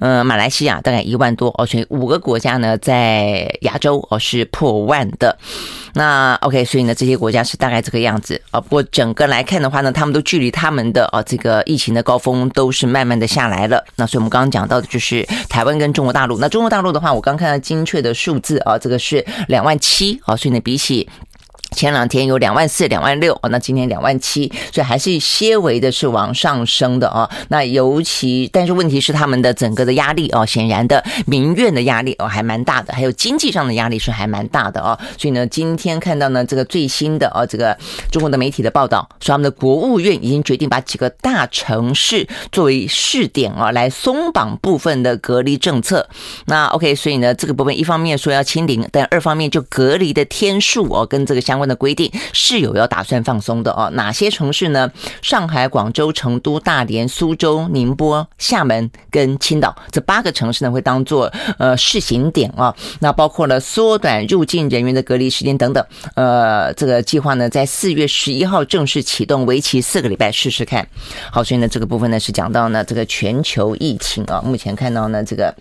[0.00, 5.36] 呃，马来西亚大概一万多哦，所以五个国家呢在亚洲哦是破万的。
[5.92, 8.60] 那 OK，所以呢，这些国家是大概这个样子啊。
[8.60, 13.84] 不过整个来看的话呢，他们都距离他们的啊这个疫情的高峰都是慢慢的下来了。
[13.96, 16.38] 那所以我们刚刚讲到的就是台台湾跟中国大陆。
[16.38, 21.06] 那中国大陆的话，我刚看到精确的数字啊，这个是两万七啊，所以呢，比起。
[21.70, 27.28] 前两天有两万四、两万六哦，那今天两万七，所以还是些微的是往上升的哦。
[27.48, 34.98] 那尤其，但是问题是他们的整个的压力哦，显然的民怨的压力哦还蛮大的，还有经济上的压力是还蛮大的哦。
[35.16, 37.76] 所以呢，今天看到呢这个最新的哦这个
[38.10, 46.08] 中国的媒体的报道，说他们的国务院已经决定把几个大城市作为试点啊，来松绑部分的隔离政策。
[46.46, 53.90] 那 OK，所以呢这个部分一方面说要清零，但二方面就隔离的天数哦跟这个相关的规定是有要打算放松的哦。
[53.92, 54.90] 哪些城市呢？
[55.20, 62.74] 上海、广州、成都、大连、苏州、宁波、厦门跟青岛这八个城市呢，会当做呃试行点啊。
[63.00, 65.84] 那包括了缩短入境人员的隔离时间等等。
[66.14, 70.86] 呃，这个计划呢，在四月十一号正式启动，为期四个礼拜试试看。
[71.30, 75.54] 好，所以呢，这个部分呢是讲到呢这个全球疫情啊，目前看到呢这个。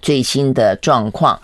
[0.00, 1.38] 最新的状况，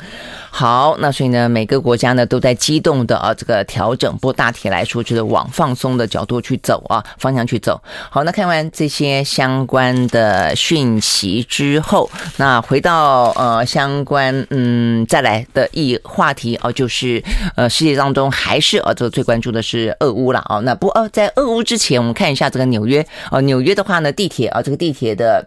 [0.50, 7.80] 好，那所以呢，每个国家呢都在激动的啊这个调整，不过大体来说就是往放松的角度去走啊，方向去走。
[8.10, 17.22] 好，那看完这些相关的讯息之后，那回到呃相关嗯再来的一话题哦，就是
[17.54, 20.58] 呃世界当中还是呃这最关注的是俄乌了啊。
[20.60, 25.46] 那不呃在俄乌之前，我们看一下这个纽约哦，纽约的话呢，地铁啊这个地铁的。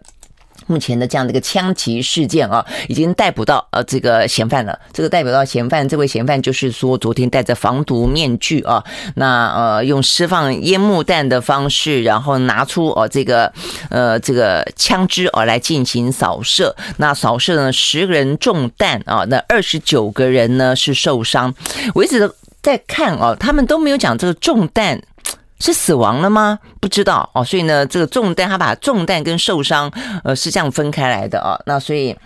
[0.71, 4.79] 目前的这样的一个枪击事件啊，已经逮捕到呃这个嫌犯了。
[4.93, 8.81] 这个逮捕到嫌犯，这位嫌犯就是说昨天戴着防毒面具啊，
[9.15, 13.51] 那呃用释放烟幕弹的方式，然后拿出哦这个
[13.89, 16.73] 呃这个枪支啊来进行扫射。
[16.95, 21.53] 那扫射呢，十个人中弹啊，那二十九个人呢是受伤。
[21.93, 25.01] 我一直在看哦，他们都没有讲这个中弹。
[25.61, 26.57] 是死亡了吗？
[26.79, 29.89] 不知道哦，所以呢，这个中弹，他把中弹跟受伤，
[30.23, 31.57] 呃，是这样分开来的啊。
[31.65, 32.17] 那所以，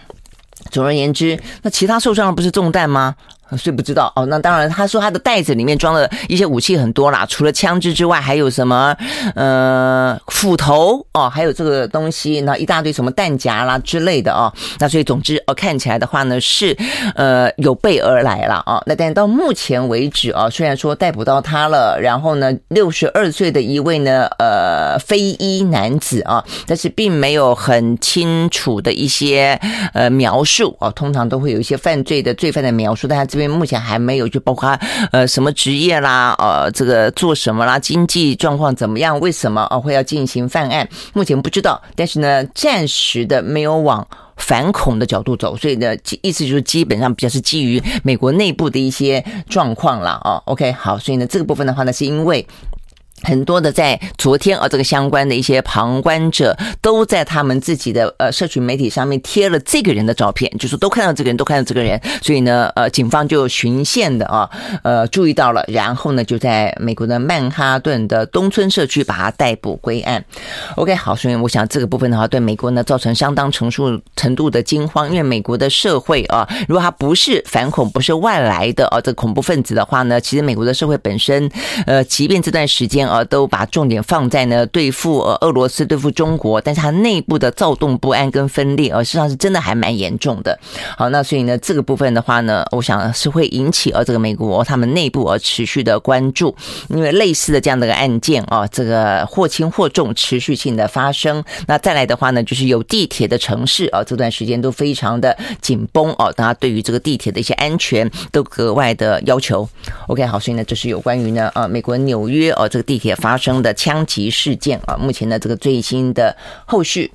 [0.72, 3.14] 总而言之，那其他受伤的不是中弹吗？
[3.58, 8.96] 所以不知道哦，那当然，他说他的袋子里面装了一些武器很多啦，除了枪支之外，还有什么
[9.36, 14.52] 呃斧头哦，还有这个东西，那一大堆什么弹夹啦之类的哦。
[14.80, 16.76] 那所以总之哦，看起来的话呢是
[17.14, 18.82] 呃有备而来了啊。
[18.88, 29.60] 那但到目前为止啊，虽然说逮捕到他了，然后呢六十二岁的一位呢呃非裔男子啊，但是并没有很清楚的一些
[29.94, 33.35] 呃描述哦，通常都会有一些犯罪的罪犯的描述，但他。
[33.36, 34.78] 因为目前还没有，就包括
[35.12, 40.88] 呃什么职业啦，呃这个做什么啦，经济状况怎么样，为什么啊会要进行犯案？
[41.14, 50.42] 目前不知道，但是呢，暂时的没有往反恐的角度走，所以呢，意思就是基本上比较是基于美国内部的一些状况了啊。
[50.46, 52.46] OK，好，所以呢，这个部分的话呢，是因为。
[53.26, 64.48] 很多的在昨天啊，这个相关的一些旁观者都在他们自己的呃社群媒体上面贴了这个人的照片，就是都看到这个人，都看到这个人，所以呢，呃，警方就循线的啊，
[64.84, 70.24] 呃，注意到了，然后呢，就在美国的曼哈顿的东村社区把他逮捕归案。
[70.76, 81.50] OK，好，所以我想这个部分的话，对美国呢造成相当程度程度的惊慌，因为美国的社会啊，如果他不是反恐，不是外来的啊，这个恐怖分子的话呢，其实美国的社会本身，
[81.88, 83.15] 呃，即便这段时间啊。
[83.16, 90.60] 呃，都把重点放在呢对付呃俄罗斯、对付中国，但是它内部的躁动不安跟分裂，呃，实际上是真的还蛮严重的。
[90.98, 96.54] 好，那所以呢，这个部分的话呢，我想是会引起呃这个美国他们内部而持续的关注，
[96.90, 101.42] 因为类似的这样的一个案件啊，这个或轻或重，持续性的发生。
[101.68, 109.68] 那再来的话呢，就是有地铁的城市啊，这段时间都非常的紧绷哦，大家对于这个地铁的一些安全都格外的要求。
[110.08, 113.16] OK，好，所以呢，这是有关于呢呃美国纽约哦这个地地铁。
[113.16, 117.12] 发生的枪击事件啊，目前的这个最新的后续。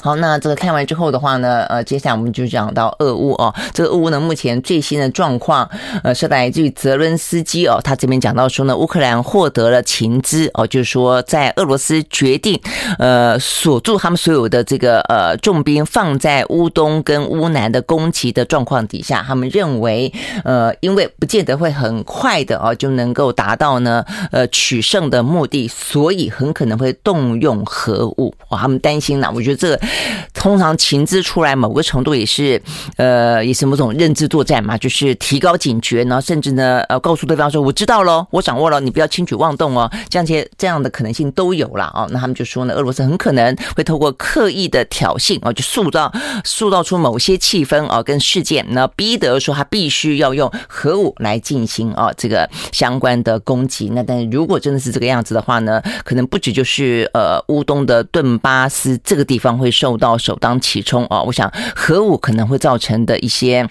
[0.00, 3.52] 好，那这个看完之后的话呢，呃，接下来我们就讲到俄乌哦。
[3.72, 5.68] 这个俄乌呢，目前最新的状况，
[6.04, 12.60] 呃，是来自于泽伦斯基哦，他这边讲到说呢，乌克兰获得了情资哦，就是说在俄罗斯决定
[12.98, 20.12] 呃锁住他们所有的这个呃重兵放在乌东跟乌南的攻击的状况底下，他们认为
[20.44, 28.32] 呃，因为不见得会很快的哦就能够达到呢呃取胜的目的，所以很可能会动用核武。
[28.50, 29.80] 哇，他们担心呢，我觉得这个。
[30.34, 32.60] 通常情资出来，某个程度也是，
[32.96, 42.06] 呃，也是某种认知作战嘛，就是提高警觉，然后甚至呢，呃，告诉对方说我知道了，我掌握了，你不要轻举妄动哦，这样些这样的可能性都有了啊。
[42.10, 46.12] 那他们就说呢，俄罗斯很可能会透过刻意的挑衅啊，就塑造
[46.44, 53.90] 塑造出某些气氛啊，跟事件，那逼得说他必须要用核武来进行啊这个相关的攻击。
[53.92, 59.70] 那但是如果真的是这个样子的话呢，可能不止就是呃乌东的顿巴斯这个地方会。
[59.76, 61.22] 受到首当其冲啊！
[61.22, 63.68] 我想核武可能会造成的一些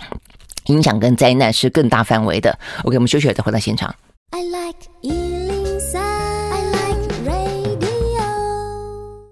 [0.68, 2.56] 影响跟灾难是更大范围的。
[2.84, 3.94] OK，我们休息了再回到现场。
[4.30, 4.86] I like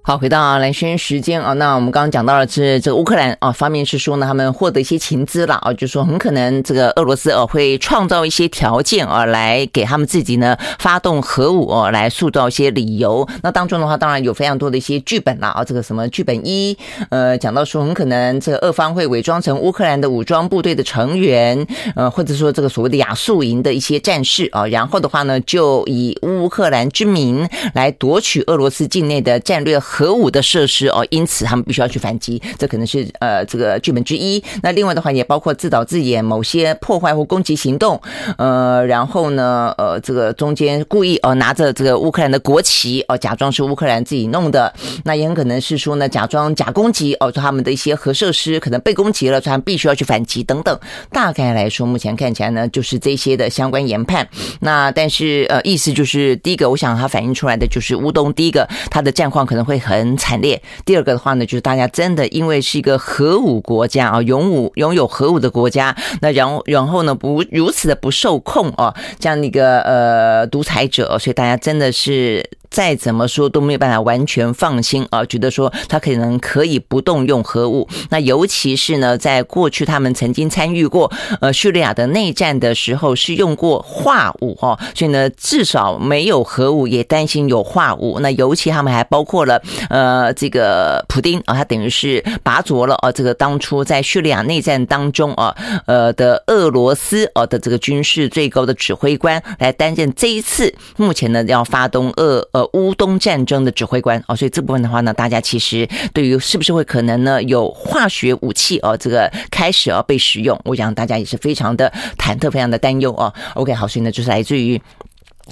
[0.05, 13.25] 好，回到蓝轩时间啊，那我们刚刚讲到了是这个乌克兰啊方面是说呢，他们获得一些情资了啊，就说很可能这个俄罗斯啊会创造一些条件啊，来给他们自己呢发动核武啊，来塑造一些理由。
[13.43, 16.77] 那当中的话，当然有非常多的一些剧本了啊，这个什么剧本一，
[17.09, 29.79] 呃，讲到说很可能这个俄方会伪装成乌克兰的武装部队的成员，呃，或者说这个所谓的亚速营的一些战士啊，然后的话呢，就以乌克兰之名来夺取俄罗斯境内的战略。
[29.93, 34.43] 核武的设施哦，因此他们必须要去反击，这可能是呃这个剧本之一。
[34.63, 38.01] 那另外的话，也包括自导自演某些破坏或攻击行动，
[38.39, 44.73] 呃，然后呢，呃，这个中间故意哦拿着这个乌克兰的国旗哦，假装是乌克兰自己弄的。
[45.05, 50.75] 那也很可能是说呢，假装假攻击哦，说他们的一些核设施可能被攻击了，所以他们必须要去反击等等。
[51.11, 54.27] 大概来说，目前看起来呢，就是这些的相关研判。
[54.59, 59.82] 那但是呃，意思就是第一个，我想它反映出来的就是乌东，第一个它的战况可能会。
[59.83, 60.61] 很惨烈。
[60.85, 72.49] 第二个的话呢，就是大家真的因为是一个核武国家啊，拥武拥有核武的国家，那然后然后呢，不如此的不受控啊，这样一个呃独裁者，所以大家真的是。
[72.73, 77.87] 再怎么说都没有办法完全放心啊，觉得说他可能可以不动用核武。
[78.09, 88.19] 那尤其是呢，在过去他们曾经参与过呃叙利亚的内战的时候，是用过化武哦，所以呢，至少没有核武，也担心有化武。
[88.21, 95.55] 那尤其他们还包括了呃这个普丁啊，他等于是拔擢了啊，这个当初在叙利亚内战当中啊
[95.85, 102.62] 呃的俄罗斯啊的这个军事最高的指挥官来担任这一次目前呢要发动俄呃。
[102.73, 113.33] 乌东战争的指挥官哦，所以这部分的话呢，大家其实对于是不是会可能呢有化学武器哦，这个开始要被使用，我想大家也是非常的忐忑，非常的担忧哦。
[113.55, 114.81] OK，好，所以呢就是来自于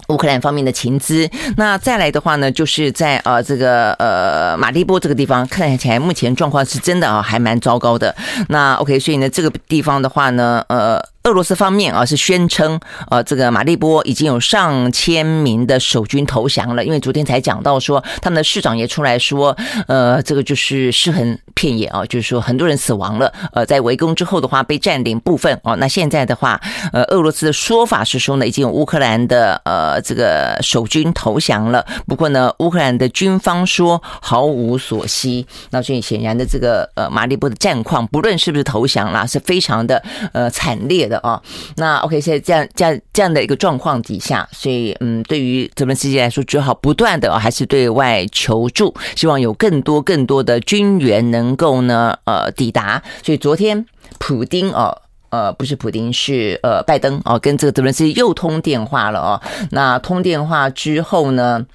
[0.07, 1.29] 乌克兰方面的情资。
[1.57, 8.15] 那再来的话呢，就是在呃这个呃马利波这个地方，看起来目前状况是真的啊，还蛮糟糕的。
[8.49, 11.01] 那 OK，所以呢这个地方的话呢，呃。
[11.23, 12.79] 俄罗斯方面啊是宣称，
[13.11, 16.83] 呃，这个马利波已经有上千名的守军投降了。
[16.83, 19.55] 因为昨天才讲到说，他们的市长也出来说，
[19.87, 23.31] 呃，这个就是尸横遍野啊，就是说很多人死亡了。
[23.53, 25.75] 呃，在围攻之后的话，被占领部分哦。
[25.75, 26.59] 那现在的话，
[26.91, 31.85] 呃，俄罗斯的说法是说呢，已经有乌克兰的呃这个守军投降了。
[32.07, 35.45] 不过呢，乌克兰的军方说毫无所悉。
[35.69, 40.01] 那所以显然的，这个呃马利波的战况，不论是不是投降啦，是非常的
[40.33, 41.19] 呃惨烈的。
[41.19, 41.39] 哦，
[41.75, 53.03] 那 OK，现在这样这样这样的一个状况底下，所以嗯，对于泽连斯基来说，只好不断的还是对外求助，希望有更多更多的军援能够呢呃抵达。
[53.21, 53.85] 所以昨天
[54.17, 54.97] 普丁哦
[55.29, 61.65] 呃不是普丁是呃拜登哦跟这个泽伦斯基又通电话了哦，那通电话之后呢，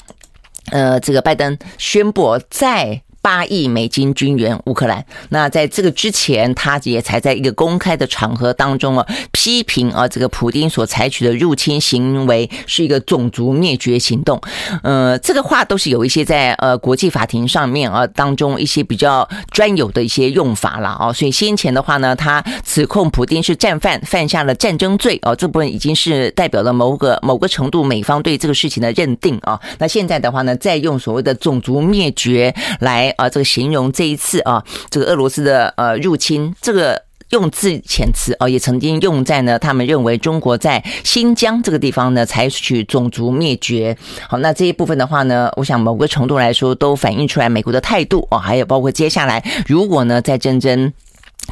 [0.70, 3.02] 呃这个拜登宣布在。
[3.26, 5.04] 八亿美金军援乌克兰。
[5.30, 14.40] 那在这个之前，他也才在一个公开的场合当中啊，批评啊这个普丁所采取的入侵行为是一个种族灭绝行动。
[14.84, 21.12] 呃，这个话都是有一些在呃国际法庭上面啊当中一些比较专有的一些用法了啊。
[21.12, 29.60] 所以先前的话呢，他指控普丁是战犯，犯下了战争罪啊，这部分已经是代表了某个某个程度美方对这个事情的认定啊。
[29.80, 33.12] 那现在的话呢，再用所谓的种族灭绝来。
[33.16, 43.96] 啊，这个形容这一次啊，这个俄罗斯的呃入侵，这个用字遣词啊，也曾经用在呢，他们认为中国在新疆这个地方呢采取种族灭绝。
[44.28, 50.92] 好，那这一部分的话呢，我想某个程度来说都反映出来美国的态度啊，还有包括接下来如果呢在真正。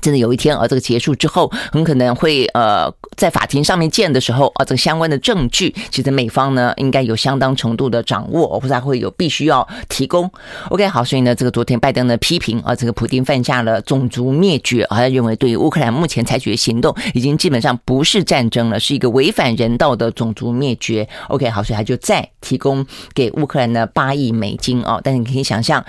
[0.01, 10.29] 真的有一天啊，这个结束之后，很可能会呃，在法庭上面见的时候啊，这个相关的证据，其实美方呢应该有相当程度的掌握，或者会有必须要提供。
[10.71, 21.09] OK，好，所以呢，这个昨天拜登呢批评啊，这个普丁犯下了种族灭绝啊，他认为对于乌克兰目前采取的行动，已经基本上不是战争了，是一个违反人道的种族灭绝。
[21.29, 25.85] OK，好，所以他就再提供给乌克兰的八亿美金啊，但是你可以想象，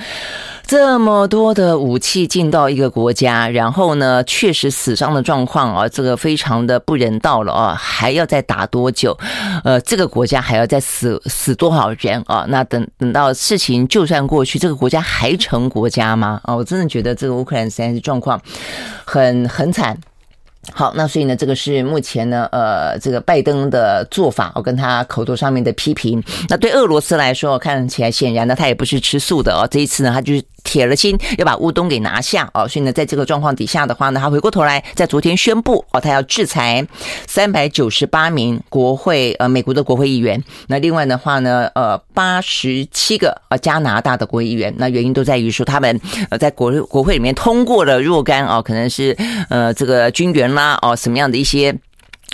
[0.67, 3.95] 这么多的武器进到一个国家，然后。
[3.95, 9.17] 呢，确实死伤的状况啊，这个非常的不忍到了啊，还要再打多久？
[9.63, 12.45] 呃，这个国家还要再死死多少人啊？
[12.49, 16.39] 那等等到事情就算过去，这个国家还成国家吗？
[16.43, 18.39] 啊，我真的觉得这个乌克兰现在状况
[19.06, 19.97] 很很惨。
[20.73, 26.21] 好，那所以呢，这个是目前呢，呃，这个拜登的做法，我跟他口头上面的批评。
[26.49, 29.67] 那对俄罗斯来说，看起来显然呢，他也不是吃素的哦。
[29.69, 30.43] 这一次呢，他就是。
[30.65, 36.84] 铁了心要把乌东给拿下哦，所以呢，在这个状况底下的话呢，他回过头来在昨天宣布哦，他要制裁
[37.28, 46.01] 三百九十八名国会呃美国的国会议员，那另外的话呢，呃八十七个呃加拿大的国会议员，那原因都在于说他们
[46.32, 49.15] 呃在国国会里面通过了若干哦，可能是
[49.51, 51.78] 呃这个军援那哦什么样的一些。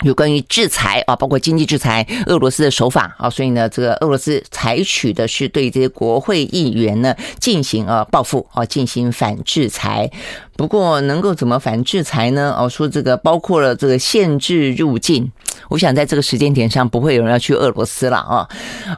[0.04, 10.10] 有关于制裁啊，包括经济制裁俄罗斯的手法啊，所以呢，这个俄罗斯采取的是对这些国会议员呢进行啊报复啊，进行反制裁。
[10.58, 12.56] 不过能够怎么反制裁呢？
[12.58, 15.32] 哦，说这个包括了这个限制入境。
[15.70, 18.48] 我想在这个时间点上不会有人要去俄罗斯了啊。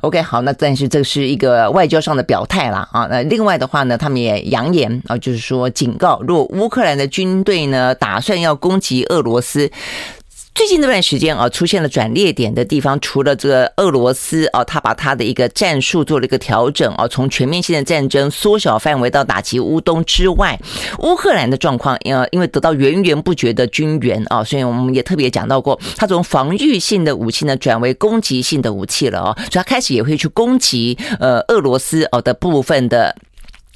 [0.02, 3.08] OK，好，那但是这是一个外交上的表态了啊。
[3.10, 9.70] 那另外的话呢，他们也扬言啊，就是说警告，如果乌克兰的军队呢打算要攻击俄罗斯。
[10.56, 20.60] 最近这段时间啊，出现了转捩点的地方，除了这个俄罗斯啊，他把他的一个战术做了一个调整啊，从全面性的战争缩小范围到打击乌东之外，
[21.00, 33.16] 乌克兰的状况，呃，因为得到源源不绝的军援啊，所以我们也特别讲到过，他从防御性的武器呢转为攻击性的武器了啊，所以他开始也会去攻击呃俄罗斯哦的部分的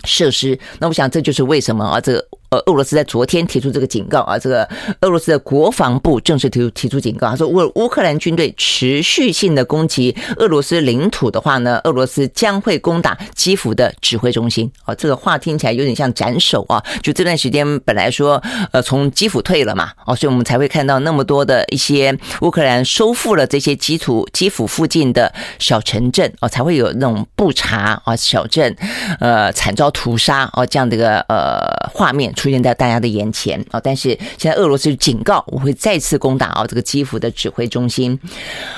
[0.06, 0.58] 设施。
[0.78, 2.28] 那我想这就是为什么啊，这个。
[2.50, 4.68] 呃，俄罗斯在昨天提出这个警告啊，这个
[5.02, 14.72] 俄罗斯的国防部正式提出提出警告，他说，乌乌克兰军队持续性的攻击俄罗斯领土的话呢，俄罗斯将会攻打基辅的指挥中心。
[14.86, 16.82] 哦，这个话听起来有点像斩首啊！
[17.04, 18.41] 就这段时间本来说，
[18.72, 28.74] 呃，从基辅退了嘛，哦，所以我们才会看到那么多的一些乌克兰收复了这些基础基辅附近的小城镇哦，才会有那种布查啊小镇，
[29.20, 32.34] 呃，惨遭屠杀哦这样的一个呃画面。
[32.38, 33.82] 出现在大家的眼前啊！
[33.84, 38.18] 但是现在俄罗斯警告，我会再次攻打啊这个基辅的指挥中心。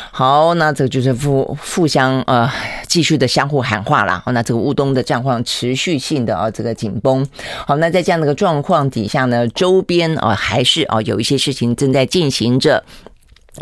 [0.09, 2.49] 好，那这个就是互互相呃
[2.87, 4.23] 继续的相互喊话了。
[4.27, 7.27] 那这个乌东的战况持续性的啊这个紧绷。
[7.67, 12.83] 好，那在这样的一个状况底下呢，周边啊还是啊有一些事情正在进行着。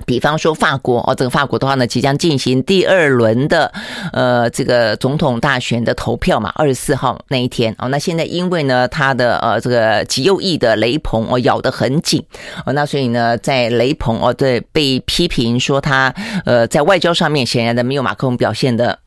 [0.06, 3.72] 比方说法国哦，这个法国的话呢，即将进行第二轮的
[4.14, 7.88] 呃这个总统大选的投票嘛，二十四号那一天哦。
[7.88, 12.24] 那现在因为呢，他的呃这个极右翼的雷朋哦咬得很紧
[12.66, 16.14] 哦，那所以呢，在雷朋哦对被批评说他
[16.46, 19.00] 呃在外交上面显然的没有马克龙表现的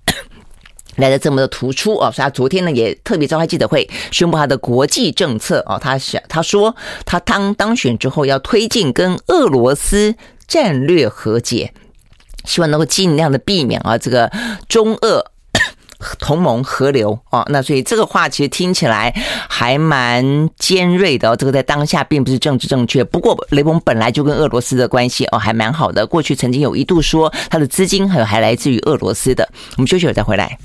[0.96, 6.74] 来的这么的突出哦，所以他昨天呢也特别召开记者会宣布他的国际政策哦，他想他说
[7.04, 10.16] 他当当选之后要推进跟俄罗斯。
[10.50, 11.72] 战略和解，
[12.44, 14.28] 希望能够尽量的避免啊，这个
[14.68, 15.24] 中俄
[16.18, 17.46] 同盟合流啊。
[17.50, 19.14] 那所以这个话其实听起来
[19.48, 21.36] 还蛮尖锐的哦。
[21.36, 23.04] 这个在当下并不是政治正确。
[23.04, 29.48] 不过雷蒙本来就跟俄罗斯的关系哦还蛮好的，过去曾经有一度说他的资金还有还来自于俄罗斯的。
[29.76, 30.58] 我们休息会再回来。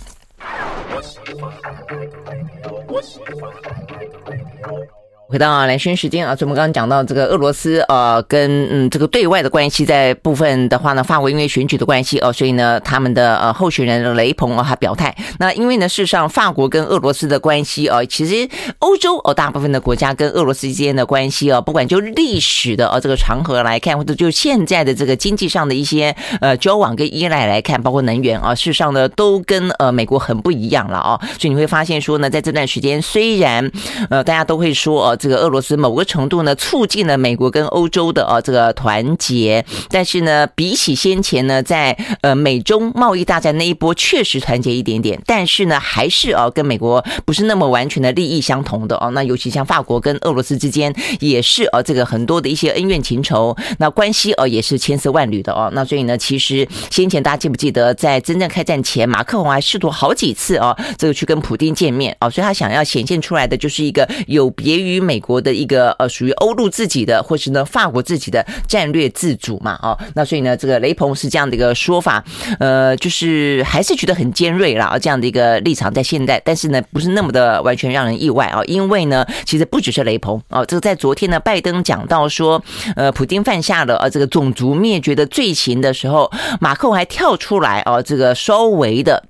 [5.27, 15.15] 回到蓝轩时间啊，所以我们刚刚讲到这个俄罗斯呃，跟嗯这个对外的关系，在部分的话呢，法国因为选举的关系哦，所以呢，他们的呃候选人雷朋哦，他表态。
[15.39, 18.47] 那因为呢，事实上法国跟俄罗斯的关系哦，其实
[18.77, 31.19] 欧洲哦，大部分的国家跟俄罗斯之间的关系哦，不管就历史的哦这个长河来看，或者就现在的这个经济上的一些呃交往跟依赖来看，包括能源啊，事实上呢，都跟呃美国很不一样了哦。
[31.39, 33.71] 所以你会发现说呢，在这段时间，虽然
[34.11, 35.15] 呃大家都会说哦。
[35.25, 49.09] 这个俄罗斯某个程度呢，促进了美国跟欧洲的啊这个团结，但是呢，比起先前呢，在呃美中贸易大战那一波确实团结一点点，但是呢，还是啊跟美国不是那么完全的利益相同的哦。
[49.15, 55.71] 那尤其像法国跟俄罗斯之间也是啊这个很多的一些恩怨情仇，那关系哦也是千丝万缕的哦。
[55.73, 65.19] 那所以呢，其实先前大家记不记得，在真正开战前，马克龙还试图好几次哦，这个去跟普丁见面哦，所以他想要显现出来的就是一个有别于美。
[65.25, 72.23] 国的一个呃，属于欧陆自己的，或是呢法国自己的战略自主嘛，哦，那所以呢，这个雷鹏是这样的一个说法，
[72.59, 82.63] 呃，就是还是觉得很尖锐啦，这样的一个立场在现在，但是呢，不是那么的完全让人意外啊，因为呢，其实不只是雷鹏哦，这个在昨天呢，拜登讲到说，
[82.95, 89.23] 呃，普丁犯下了呃这个种族灭绝的罪行的时候，马克还跳出来哦，这个稍微的。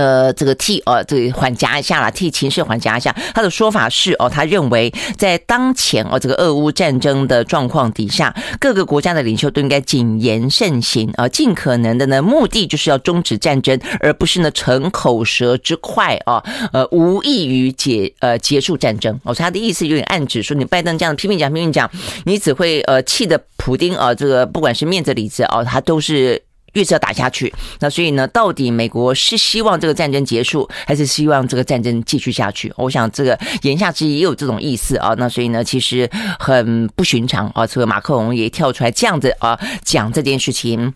[0.00, 3.14] 呃，这个替呃，这个缓颊一下啦，替情势缓颊一下。
[3.34, 16.42] 他的说法是哦，他认为在当前哦这个俄乌战争的状况底下，各个国家的领袖都应该谨言慎行啊，尽可能的呢，目的就是要终止战争，而不是呢逞口舌之快啊，
[16.72, 19.20] 呃，无异于解呃结束战争。
[19.24, 21.90] 哦，他的意思有点暗指说，你拜登这样拼命讲拼命讲，
[22.24, 26.42] 你只会呃气得普丁啊，这个不管是面子里子哦，他都是。
[26.72, 32.72] 越是要打下去，那所以呢，到底美国是希望这个战争结束，还是希望这个战争继续下去？
[32.76, 35.14] 我想这个言下之意也有这种意思啊。
[35.18, 36.08] 那所以呢，其实
[36.38, 37.66] 很不寻常啊。
[37.66, 40.94] 这个马克龙也跳出来这样子啊讲这件事情。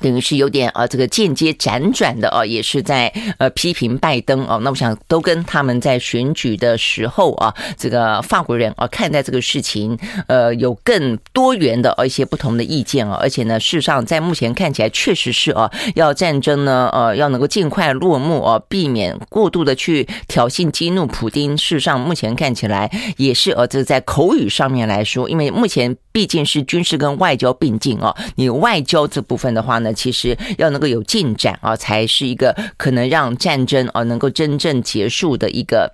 [0.00, 4.58] 等于是有点呃，这个间接辗转的啊，也是在呃批评拜登哦。
[4.62, 13.18] 那我想都跟他们在选举的时候啊，这个法国人啊看待这个事情呃有更多元的一些不同的意见啊。
[13.20, 21.56] 而且呢，事实上在目前看起来确实是啊，要战争呢呃要能够尽快落幕啊，避免过度的去挑衅激怒普丁。
[21.56, 29.92] 事实上目前看起来也是呃，这在口语上面来说，因为目前毕竟是军事跟外交并进哦，你外交这部分的话呢。
[29.92, 35.92] 其实要能够有进展啊，才是一个可能让战争啊能够真正结束的一个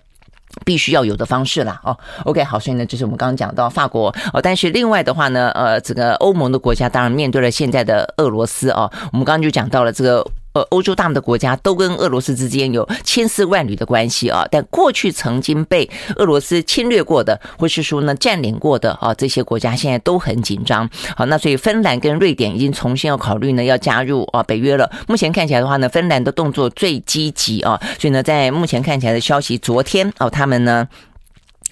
[0.63, 1.81] 必须要有的方式啦。
[1.83, 10.27] 哦，OK，好，所以呢，这是我们刚刚讲到法国哦，但是另外的话呢，呃，这个欧盟的国家当然面对了现在的俄罗斯哦，我们刚刚就讲到了这个。
[10.53, 20.91] 呃，欧洲大陆的国家都跟俄罗斯之间有千丝万缕的关系啊，但过去曾经被俄罗斯侵略过的，或是说呢占领过的啊，这些国家现在都很紧张。
[21.17, 24.91] 好，那所以芬兰跟瑞典已经重新要考虑呢，要加入啊北约了。
[25.07, 30.89] 目前看起来的话呢，芬兰的动作最积极啊，所以呢，在目前看起来的消息，昨天哦，他们呢，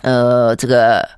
[0.03, 1.18] 呃，这个。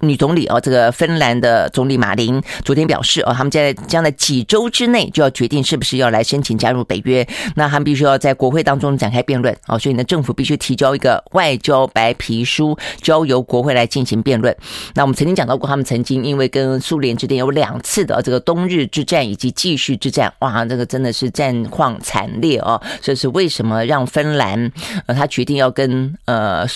[0.00, 7.26] 女总理哦，这个芬兰的总理马林昨天表示哦，他们在将在几周之内就要决定是不是要来申请加入北约。
[7.54, 14.54] 那他们必须要在国会当中展开辩论哦，所以呢，政府必须提交一个外交白皮书，交由国会来进行辩论。
[14.94, 22.80] 那我们曾经讲到过，他们曾经因为跟苏联之间有两次的这个冬日之战以及继续之战，哇，这个真的是战况惨烈哦。
[23.00, 24.70] 这是为什么让芬兰
[25.06, 26.66] 呃他决定要跟呃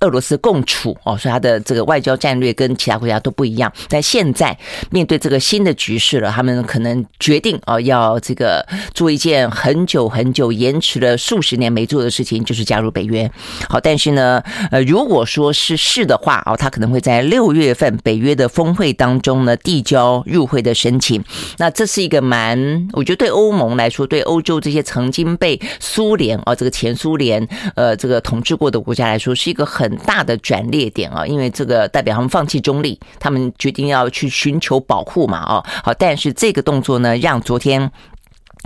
[0.00, 1.16] 俄罗斯共处哦？
[1.16, 4.56] 所以他的这个外交战略跟其他国家都不一样，但现在
[4.90, 13.30] 面对这个新的局势了，他们可能决定哦，要这个做一件很久很久延迟了数十年没做的事情，就是加入北约。
[13.68, 21.22] 好，但是呢，呃，如果说是是的话哦，他可能会在六月份北约的峰会当中呢递交入会的申请。
[21.58, 27.46] 那这是一个蛮，我觉得对欧盟来说，对欧洲这些曾经被苏联哦这个前苏联
[27.76, 32.54] 呃这个统治过的国家来说，是一个很大的转捩点啊，因为这个代表他们放弃。
[32.64, 35.44] 中立，他们决定要去寻求保护嘛？
[35.46, 37.92] 哦，好，但是这个动作呢，让昨天。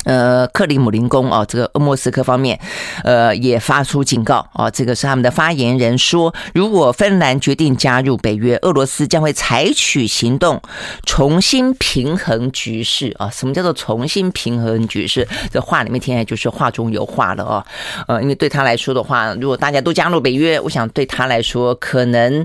[0.09, 2.59] 呃，克里姆林宫啊，这个莫斯科方面，
[3.05, 4.71] 呃，也发出警告啊。
[4.71, 10.63] 这个是他们的发言人说，如果芬兰决定加入北约，俄罗斯将会采取行动
[11.05, 13.29] 重新平衡局势啊。
[13.29, 15.29] 什么叫做重新平衡局势？
[15.51, 17.65] 这话里面听起来就是话中有话了哦。
[18.07, 22.43] 呃，因为对他来说的话，如果大家都加入北约，我想对他来说可能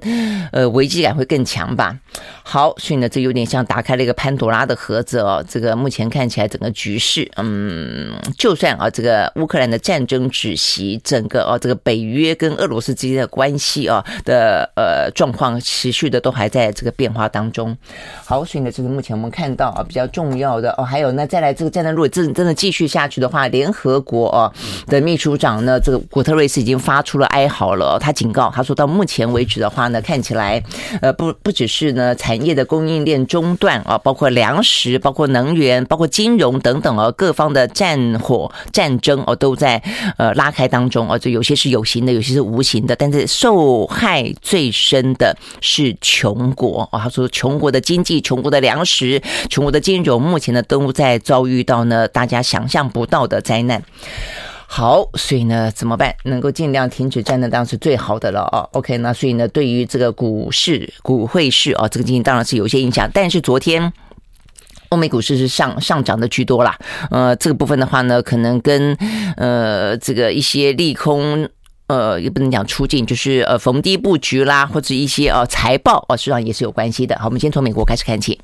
[0.51, 1.97] 呃危机感会更强吧。
[2.43, 5.43] 好，所以呢，这有点像打开了一个潘多拉的盒子哦。
[5.47, 17.77] 这个目前看起来整个局势，嗯，嗯就算啊，这个乌克兰的战争止息，整个哦，这个北约跟俄罗斯之间的关系啊的呃状况持续的都还在这个变化当中。
[18.25, 20.83] 好，所以呢，这是目前我们看到啊比较重要的哦。
[20.83, 24.51] 还有呢，再来这个战争如果真真的继续下去的话，联合国啊
[24.87, 27.97] 的秘书长呢，这个古特瑞斯已经发出了哀嚎了。
[27.99, 30.63] 他警告，他说到目前为止的话呢，看起来
[31.01, 39.81] 呃不 不只是呢产业的供应链中断啊，包括粮食、包括能源、包括金融等等啊，各方的战火战争哦都在
[40.17, 46.99] 呃拉开当中啊，就有些是有形的，有些是无形的，但是受害最深的是穷国啊。
[46.99, 53.83] 他说，穷国的经济、穷国的粮食、穷国的金融，目前呢都在遭遇到呢大家想象不到的灾难。
[54.65, 56.15] 好，所以呢，怎么办？
[56.23, 58.67] 能够尽量停止战争，当然是最好的了哦。
[58.71, 63.07] OK，那所以呢，对于这个股市、股汇市啊，这个经济当然是有些影响。
[63.13, 63.93] 但是昨天
[64.93, 66.77] 欧美股市是上上涨的居多啦。
[67.09, 68.95] 呃，这个部分的话呢，可能跟
[69.37, 71.49] 呃这个一些利空，
[71.87, 77.17] 呃，也不能讲出境，就是呃逢低布局啦，或者一些呃财报啊，实际上也是有关系的。
[77.17, 78.39] 好，我们先从美国开始看起。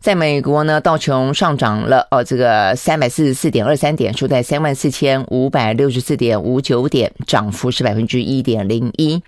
[0.00, 9.22] 在美国呢，道琼上涨了哦，这个三百四十四点二三点，收在三万四千五百六十四点五九点，涨幅是百分之一点零一。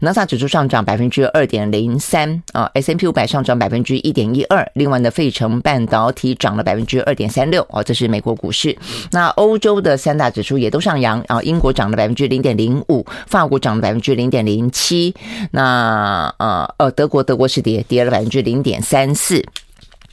[0.00, 4.70] 纳斯达克指数上涨百分之二点零三啊，S&P 五百上涨百分之一点一二。
[4.74, 8.76] 另外呢，费城半导体涨了百分之二点三六哦，这是美国股市。
[9.12, 15.14] 那欧洲的三大指数也都上扬啊，英国涨了百分之零点零五，法国涨了百分之零点零七。
[15.52, 19.42] 那呃呃，德国德国是跌跌了百分之零点三四。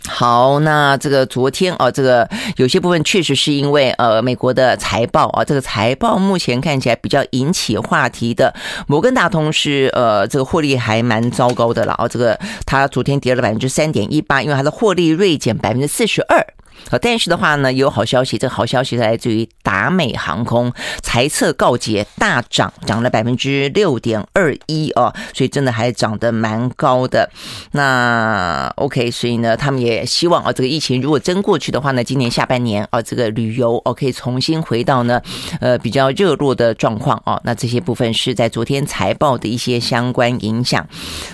[0.08, 2.28] 好，那这个昨天啊，这个
[2.58, 8.54] 有些部分确实是因为呃美国的财报啊，这个财报目前看起来比较引起话题的。
[8.88, 16.46] 摩根大通是呃这个获利还蛮糟糕的了啊，这个它昨天跌了百分之三点一八，因为它的获利锐减百分之四十二。
[16.90, 20.72] 好，但是的话呢，有好消息，这个好消息来自于达美航空，
[21.02, 27.30] 财测告捷大涨，涨了百分之六点二一哦，所以真的还涨得蛮高的。
[27.72, 35.22] 那 OK，所以呢，他们也希望啊，这个疫情如果真过去的话呢，今年下半年啊，这个旅游哦可以重新回到呢，
[35.60, 37.40] 呃，比较热络的状况哦。
[37.44, 40.86] 那这些部分是在昨天财报的一些相关影响。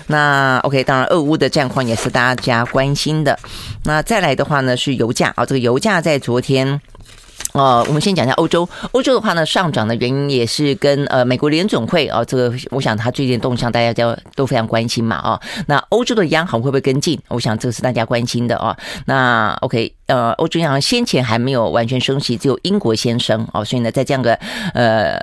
[0.06, 3.38] 那 OK，当然俄乌的战况也是大家关心的。
[3.84, 6.80] 那再来的话呢，是油价啊，这个油价在昨天。
[7.54, 8.66] 呃，我们先讲一下欧洲。
[8.92, 15.38] 欧洲的话呢，上涨的原因也是跟呃美国联准会啊，这个我想它最近动向大家都都非常关心嘛啊。
[15.66, 17.20] 那欧洲的央行会不会跟进？
[17.28, 18.74] 我想这是大家关心的啊。
[19.04, 24.38] 那 OK，呃，欧洲央行先前还没有完全升息，只有英国先升哦，所以呢，在这样的
[24.72, 25.18] 呃。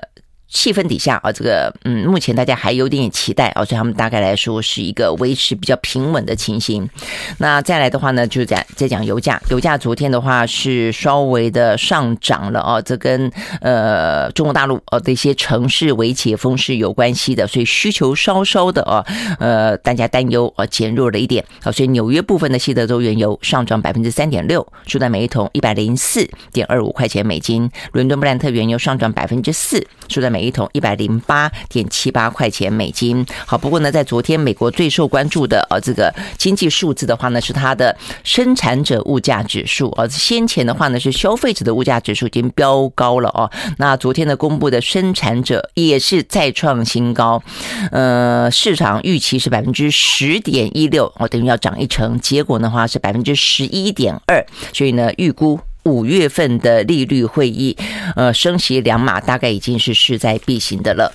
[0.49, 6.89] 气氛底下啊，这个嗯，目前大家还有点期待啊，所以他们大概来说是一个维持比较平稳的情形。
[7.37, 13.31] 那再来的话呢，就是在再讲油价，油价昨天的话是稍微的上涨了啊，这跟
[13.61, 19.05] 呃中国大陆呃的一些城市微解封是有关系的，所以需求稍稍的啊
[19.39, 21.45] 呃大家担忧啊减弱了一点。
[21.63, 33.25] 啊，所以纽约部分的西德州原油上涨百分之三点六，收在每一桶一百零四点二五块钱美金；伦敦布兰特原油上涨百分之四，收在每一桶一百零八点七八块钱美金。
[33.45, 39.93] 好，不过呢，在昨天美国最受关注的呃这个经济数字的话呢，是它的生产者物价指数。
[39.97, 43.51] 而先前的话呢，是消费者的物价指数已经飙高了哦。
[43.79, 47.43] 那昨天呢公布的生产者也是再创新高。
[47.91, 52.17] 呃，市场预期是百分之十点一六，哦，等于要涨一成。
[52.21, 55.59] 结果的话是百分之十一点二，所以呢，预估。
[55.83, 57.75] 五月份的利率会议，
[58.15, 61.11] 呃，升息两码，大概已经是势在必行的了。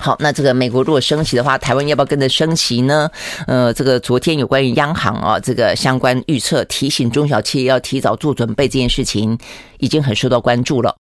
[0.00, 3.10] 好，那这个美国如果升息的话，台湾要不要跟着升息呢？
[3.48, 9.36] 呃，这个昨天有关于央行啊，这个相关预测提醒中小企业要提早做准备这件事情，
[9.78, 10.96] 已经很受到关注了。